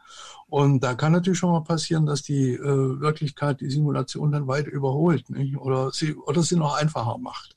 [0.48, 4.68] Und da kann natürlich schon mal passieren, dass die äh, Wirklichkeit die Simulation dann weit
[4.68, 5.58] überholt nicht?
[5.58, 7.56] Oder, sie, oder sie noch einfacher macht.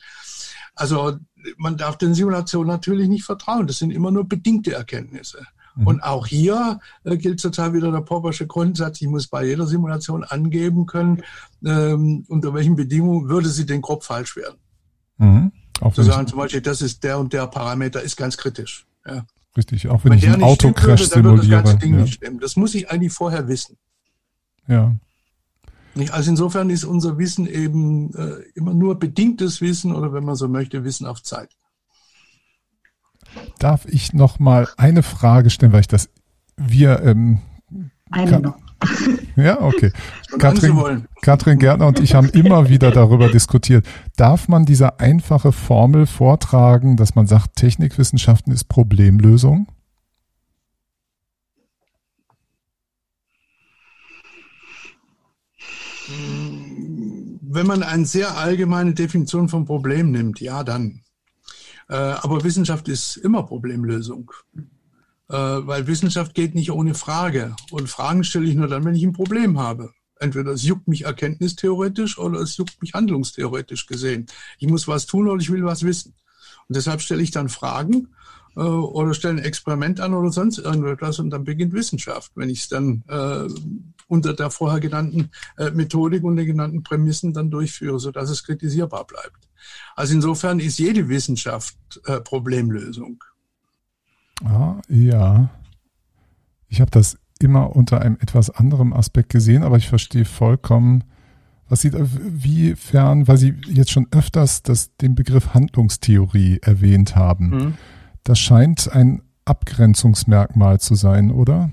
[0.75, 1.17] Also
[1.57, 3.67] man darf den Simulationen natürlich nicht vertrauen.
[3.67, 5.45] Das sind immer nur bedingte Erkenntnisse.
[5.79, 5.87] Mhm.
[5.87, 10.25] Und auch hier äh, gilt total wieder der Poppersche Grundsatz, ich muss bei jeder Simulation
[10.25, 11.23] angeben können,
[11.65, 14.59] ähm, unter welchen Bedingungen würde sie denn grob falsch werden.
[15.19, 15.53] Mhm.
[15.93, 18.87] Zu sagen zum Beispiel, das ist der und der Parameter, ist ganz kritisch.
[19.07, 19.25] Ja.
[19.57, 21.63] Richtig, auch wenn, wenn ich einen Autocrash simuliere.
[21.63, 22.31] Das, ja.
[22.41, 23.77] das muss ich eigentlich vorher wissen.
[24.67, 24.97] Ja.
[26.11, 30.49] Also insofern ist unser Wissen eben äh, immer nur bedingtes Wissen oder wenn man so
[30.49, 31.51] möchte, Wissen auf Zeit.
[33.59, 36.09] Darf ich noch mal eine Frage stellen, weil ich das
[36.57, 37.39] wir ähm,
[38.11, 38.57] eine noch.
[39.37, 39.93] Ja, okay.
[40.39, 43.87] Katrin, Katrin Gärtner und ich haben immer wieder darüber diskutiert.
[44.17, 49.69] Darf man diese einfache Formel vortragen, dass man sagt, Technikwissenschaften ist Problemlösung?
[57.51, 61.01] wenn man eine sehr allgemeine Definition von Problem nimmt, ja, dann.
[61.89, 64.31] Äh, aber Wissenschaft ist immer Problemlösung.
[65.29, 67.55] Äh, weil Wissenschaft geht nicht ohne Frage.
[67.71, 69.93] Und Fragen stelle ich nur dann, wenn ich ein Problem habe.
[70.21, 74.27] Entweder es juckt mich erkenntnistheoretisch oder es juckt mich handlungstheoretisch gesehen.
[74.59, 76.15] Ich muss was tun oder ich will was wissen.
[76.69, 78.09] Und deshalb stelle ich dann Fragen
[78.57, 82.61] äh, oder stelle ein Experiment an oder sonst irgendetwas und dann beginnt Wissenschaft, wenn ich
[82.61, 83.49] es dann äh,
[84.09, 89.07] unter der vorher genannten äh, Methodik und den genannten Prämissen dann durchführe, sodass es kritisierbar
[89.07, 89.38] bleibt.
[89.97, 93.23] Also insofern ist jede Wissenschaft äh, Problemlösung.
[94.45, 95.51] Ah, ja.
[96.69, 101.05] Ich habe das immer unter einem etwas anderen Aspekt gesehen, aber ich verstehe vollkommen,
[101.69, 107.49] was Sie, wiefern, weil Sie jetzt schon öfters das, den Begriff Handlungstheorie erwähnt haben.
[107.49, 107.75] Mhm.
[108.25, 111.71] Das scheint ein Abgrenzungsmerkmal zu sein, oder?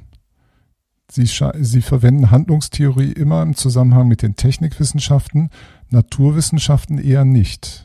[1.12, 5.50] Sie, Sie verwenden Handlungstheorie immer im Zusammenhang mit den Technikwissenschaften,
[5.90, 7.85] Naturwissenschaften eher nicht.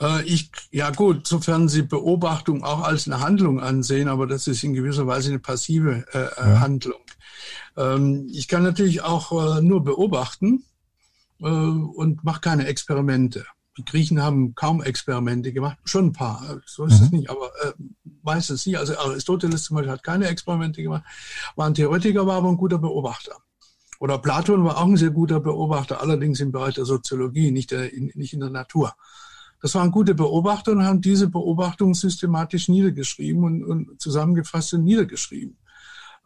[0.00, 4.64] Äh, ich, ja gut, sofern Sie Beobachtung auch als eine Handlung ansehen, aber das ist
[4.64, 6.60] in gewisser Weise eine passive äh, äh ja.
[6.60, 7.00] Handlung.
[7.76, 10.64] Ähm, ich kann natürlich auch äh, nur beobachten
[11.40, 13.44] äh, und mache keine Experimente.
[13.78, 17.06] Die Griechen haben kaum Experimente gemacht, schon ein paar, so ist mhm.
[17.06, 17.72] es nicht, aber äh,
[18.22, 18.78] meistens nicht.
[18.78, 21.04] Also Aristoteles zum Beispiel hat keine Experimente gemacht,
[21.56, 23.36] war ein Theoretiker, war aber ein guter Beobachter.
[24.00, 27.92] Oder Platon war auch ein sehr guter Beobachter, allerdings im Bereich der Soziologie, nicht, der,
[27.92, 28.94] in, nicht in der Natur.
[29.60, 35.56] Das waren gute Beobachter und haben diese Beobachtungen systematisch niedergeschrieben und, und zusammengefasst und niedergeschrieben.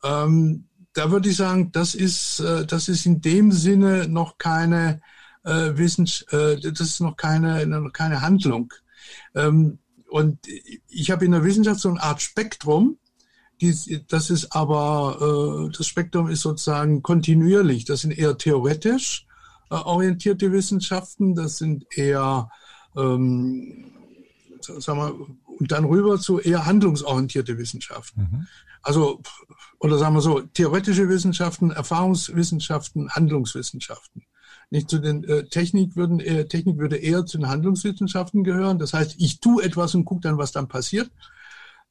[0.04, 5.00] Ähm, da würde ich sagen, das ist, äh, das ist in dem Sinne noch keine
[5.44, 8.72] äh, Wissens, äh, das ist noch keine, noch keine Handlung.
[9.34, 9.78] Ähm,
[10.08, 10.38] und
[10.88, 12.98] ich habe in der Wissenschaft so eine Art Spektrum.
[14.08, 17.84] Das ist aber, äh, das Spektrum ist sozusagen kontinuierlich.
[17.84, 19.26] Das sind eher theoretisch
[19.70, 21.34] äh, orientierte Wissenschaften.
[21.34, 22.48] Das sind eher
[22.96, 23.92] ähm,
[24.60, 25.26] sagen wir,
[25.58, 28.20] und dann rüber zu eher handlungsorientierte Wissenschaften.
[28.20, 28.46] Mhm.
[28.82, 29.20] Also,
[29.78, 34.24] oder sagen wir so, theoretische Wissenschaften, Erfahrungswissenschaften, Handlungswissenschaften.
[34.70, 38.78] Nicht zu den äh, Technik würden, äh, Technik würde eher zu den Handlungswissenschaften gehören.
[38.78, 41.10] Das heißt, ich tue etwas und gucke dann, was dann passiert.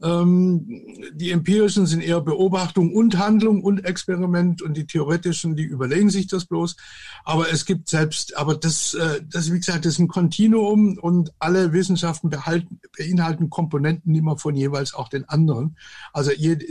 [0.04, 0.68] Ähm,
[1.14, 6.28] die empirischen sind eher Beobachtung und Handlung und Experiment und die theoretischen, die überlegen sich
[6.28, 6.76] das bloß.
[7.24, 11.34] Aber es gibt selbst, aber das, äh, das wie gesagt, das ist ein Kontinuum und
[11.40, 15.78] alle Wissenschaften behalten, beinhalten Komponenten immer von jeweils auch den anderen.
[16.12, 16.66] Also jede,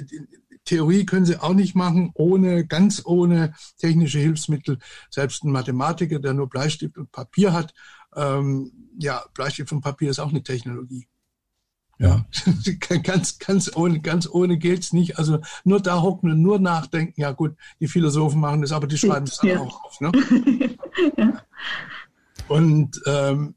[0.64, 4.78] Theorie können sie auch nicht machen, ohne, ganz ohne technische Hilfsmittel.
[5.10, 7.74] Selbst ein Mathematiker, der nur Bleistift und Papier hat,
[8.14, 11.08] ähm, ja, Bleistift und Papier ist auch eine Technologie.
[12.02, 12.26] Ja,
[13.04, 15.18] ganz, ganz ohne, ganz ohne geht's nicht.
[15.18, 17.20] Also nur da hocken und nur nachdenken.
[17.20, 19.60] Ja gut, die Philosophen machen das, aber die schreiben es dann ja.
[19.60, 20.00] auch auf.
[20.00, 20.10] Ne?
[21.16, 21.42] ja.
[22.48, 23.54] Und ähm,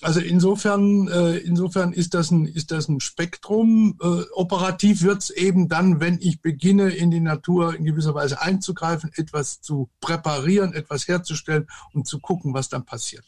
[0.00, 3.96] also insofern, äh, insofern ist das ein, ist das ein Spektrum.
[4.02, 9.12] Äh, operativ wird's eben dann, wenn ich beginne, in die Natur in gewisser Weise einzugreifen,
[9.14, 13.24] etwas zu präparieren, etwas herzustellen und zu gucken, was dann passiert.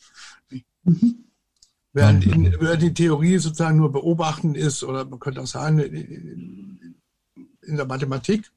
[0.83, 1.27] Mhm.
[1.95, 7.77] Während, in, während die Theorie sozusagen nur beobachten ist, oder man könnte auch sagen, in
[7.77, 8.51] der Mathematik,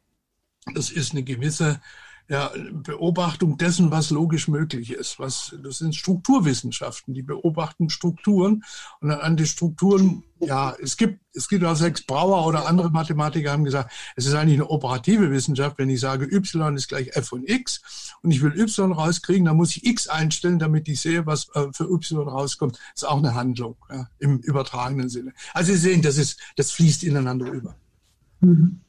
[0.73, 1.81] das ist eine gewisse
[2.27, 5.19] ja, Beobachtung dessen, was logisch möglich ist.
[5.19, 8.63] Was, das sind Strukturwissenschaften, die beobachten Strukturen
[8.99, 12.89] und dann an die Strukturen, ja, es gibt, es gibt auch sechs Brauer oder andere
[12.89, 17.15] Mathematiker haben gesagt, es ist eigentlich eine operative Wissenschaft, wenn ich sage, y ist gleich
[17.15, 21.01] f von x und ich will y rauskriegen, dann muss ich x einstellen, damit ich
[21.01, 22.75] sehe, was äh, für y rauskommt.
[22.75, 25.33] Das ist auch eine Handlung ja, im übertragenen Sinne.
[25.53, 27.75] Also Sie sehen, das ist, das fließt ineinander über.
[28.39, 28.81] Mhm.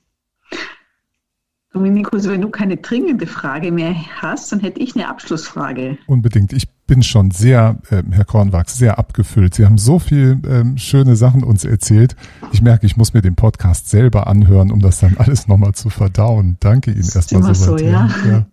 [1.77, 5.99] Dominikus, wenn du keine dringende Frage mehr hast, dann hätte ich eine Abschlussfrage.
[6.07, 6.55] Unbedingt.
[6.55, 9.55] Ich bin schon sehr, äh, Herr Kornwachs, sehr abgefüllt.
[9.55, 12.17] Sie haben so viel ähm, schöne Sachen uns erzählt.
[12.53, 15.91] Ich merke, ich muss mir den Podcast selber anhören, um das dann alles nochmal zu
[15.91, 16.57] verdauen.
[16.61, 17.77] Danke Ihnen erstmal so.
[17.77, 18.09] Ja.
[18.27, 18.47] Ja.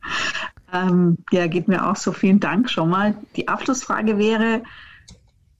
[0.74, 2.12] ähm, ja, geht mir auch so.
[2.12, 3.16] Vielen Dank schon mal.
[3.38, 4.64] Die Abschlussfrage wäre,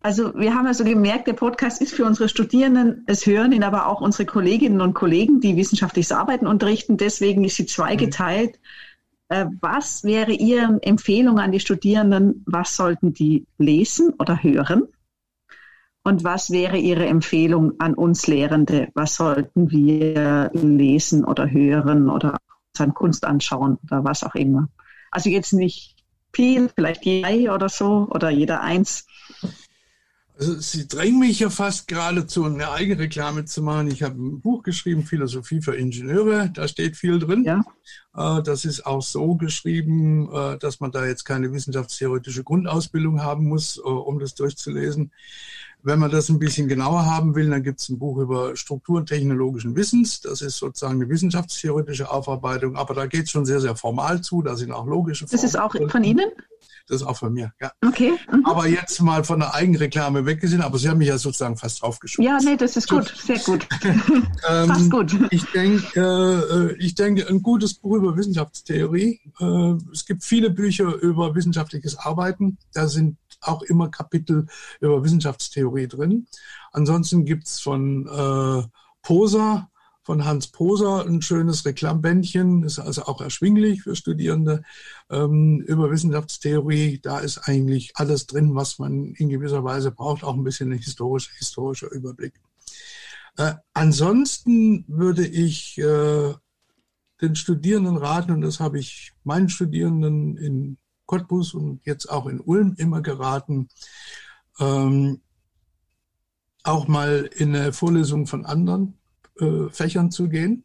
[0.04, 3.88] also wir haben also gemerkt, der Podcast ist für unsere Studierenden, es hören ihn aber
[3.88, 6.98] auch unsere Kolleginnen und Kollegen, die wissenschaftliches Arbeiten unterrichten.
[6.98, 8.60] Deswegen ist sie zweigeteilt.
[9.30, 9.58] Mhm.
[9.62, 12.44] Was wäre Ihre Empfehlung an die Studierenden?
[12.46, 14.84] Was sollten die lesen oder hören?
[16.04, 18.90] Und was wäre Ihre Empfehlung an uns Lehrende?
[18.94, 24.68] Was sollten wir lesen oder hören oder uns an Kunst anschauen oder was auch immer?
[25.12, 26.04] Also jetzt nicht
[26.34, 29.08] viel, vielleicht drei oder so oder jeder eins.
[30.44, 33.88] Also Sie drängen mich ja fast geradezu, eine Eigenreklame zu machen.
[33.88, 36.50] Ich habe ein Buch geschrieben, Philosophie für Ingenieure.
[36.54, 37.46] Da steht viel drin.
[37.46, 37.64] Ja.
[38.14, 43.48] Äh, das ist auch so geschrieben, äh, dass man da jetzt keine wissenschaftstheoretische Grundausbildung haben
[43.48, 45.14] muss, äh, um das durchzulesen.
[45.86, 49.06] Wenn man das ein bisschen genauer haben will, dann gibt es ein Buch über Strukturen
[49.06, 50.22] technologischen Wissens.
[50.22, 54.42] Das ist sozusagen eine wissenschaftstheoretische Aufarbeitung, aber da geht es schon sehr, sehr formal zu.
[54.42, 55.42] Da sind auch logische Formen.
[55.42, 56.32] Das ist auch von Ihnen?
[56.88, 57.72] Das ist auch von mir, ja.
[57.86, 58.12] Okay.
[58.32, 58.46] Mhm.
[58.46, 62.26] Aber jetzt mal von der Eigenreklame weggesehen, aber Sie haben mich ja sozusagen fast draufgeschoben.
[62.26, 63.66] Ja, nee, das ist gut, sehr gut.
[64.50, 65.16] ähm, fast gut.
[65.32, 69.22] Ich denke, äh, ich denke, ein gutes Buch über Wissenschaftstheorie.
[69.40, 72.58] Äh, es gibt viele Bücher über wissenschaftliches Arbeiten.
[72.74, 74.48] Da sind auch immer Kapitel
[74.80, 76.28] über Wissenschaftstheorie drin.
[76.72, 78.68] Ansonsten gibt's von äh,
[79.02, 79.70] Poser,
[80.04, 84.64] von Hans Poser ein schönes Reklambändchen, ist also auch erschwinglich für Studierende
[85.10, 87.00] ähm, über Wissenschaftstheorie.
[87.02, 90.80] Da ist eigentlich alles drin, was man in gewisser Weise braucht, auch ein bisschen ein
[90.80, 92.34] historischer, historischer Überblick.
[93.38, 96.34] Äh, ansonsten würde ich äh,
[97.22, 102.40] den Studierenden raten, und das habe ich meinen Studierenden in Cottbus und jetzt auch in
[102.40, 103.70] Ulm immer geraten,
[104.60, 105.22] ähm,
[106.64, 108.98] auch mal in eine Vorlesung von anderen
[109.40, 110.64] äh, Fächern zu gehen,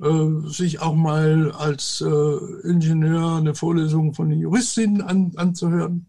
[0.00, 6.08] äh, sich auch mal als äh, Ingenieur eine Vorlesung von Juristinnen an, anzuhören,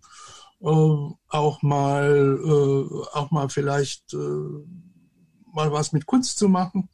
[0.62, 4.18] äh, auch mal, äh, auch mal vielleicht äh,
[5.54, 6.90] mal was mit Kunst zu machen.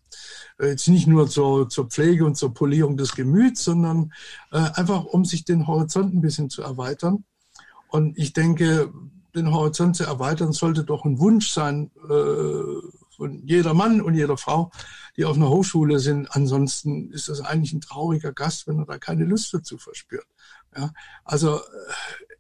[0.59, 4.13] Jetzt nicht nur zur, zur Pflege und zur Polierung des Gemüts, sondern
[4.49, 7.25] einfach um sich den Horizont ein bisschen zu erweitern.
[7.89, 8.93] Und ich denke,
[9.35, 11.91] den Horizont zu erweitern sollte doch ein Wunsch sein
[13.15, 14.71] von jeder Mann und jeder Frau,
[15.17, 16.27] die auf einer Hochschule sind.
[16.35, 20.25] Ansonsten ist das eigentlich ein trauriger Gast, wenn er da keine Lust dazu verspürt.
[20.75, 20.91] Ja,
[21.23, 21.61] also äh,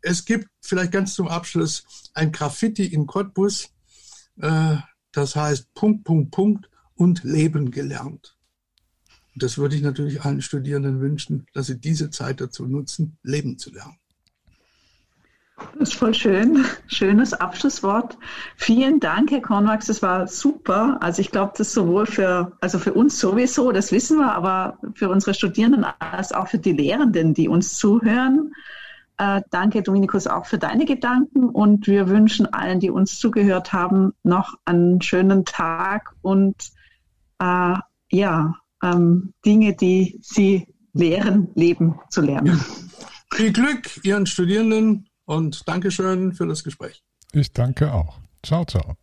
[0.01, 3.69] es gibt vielleicht ganz zum Abschluss ein Graffiti in Cottbus,
[4.41, 4.77] äh,
[5.11, 8.37] das heißt Punkt, Punkt, Punkt und Leben gelernt.
[9.35, 13.71] Das würde ich natürlich allen Studierenden wünschen, dass sie diese Zeit dazu nutzen, Leben zu
[13.71, 13.97] lernen.
[15.79, 16.65] Das ist voll schön.
[16.87, 18.17] Schönes Abschlusswort.
[18.57, 19.87] Vielen Dank, Herr Kornwachs.
[19.87, 20.97] Das war super.
[21.01, 25.09] Also ich glaube, das sowohl für, also für uns sowieso, das wissen wir, aber für
[25.09, 28.53] unsere Studierenden als auch für die Lehrenden, die uns zuhören.
[29.17, 31.49] Äh, danke, Dominikus, auch für deine Gedanken.
[31.49, 36.55] Und wir wünschen allen, die uns zugehört haben, noch einen schönen Tag und
[37.39, 37.75] äh,
[38.11, 42.59] ja, ähm, Dinge, die sie lehren, leben zu lernen.
[43.33, 47.03] Viel Glück Ihren Studierenden und Dankeschön für das Gespräch.
[47.33, 48.19] Ich danke auch.
[48.43, 48.95] Ciao, ciao.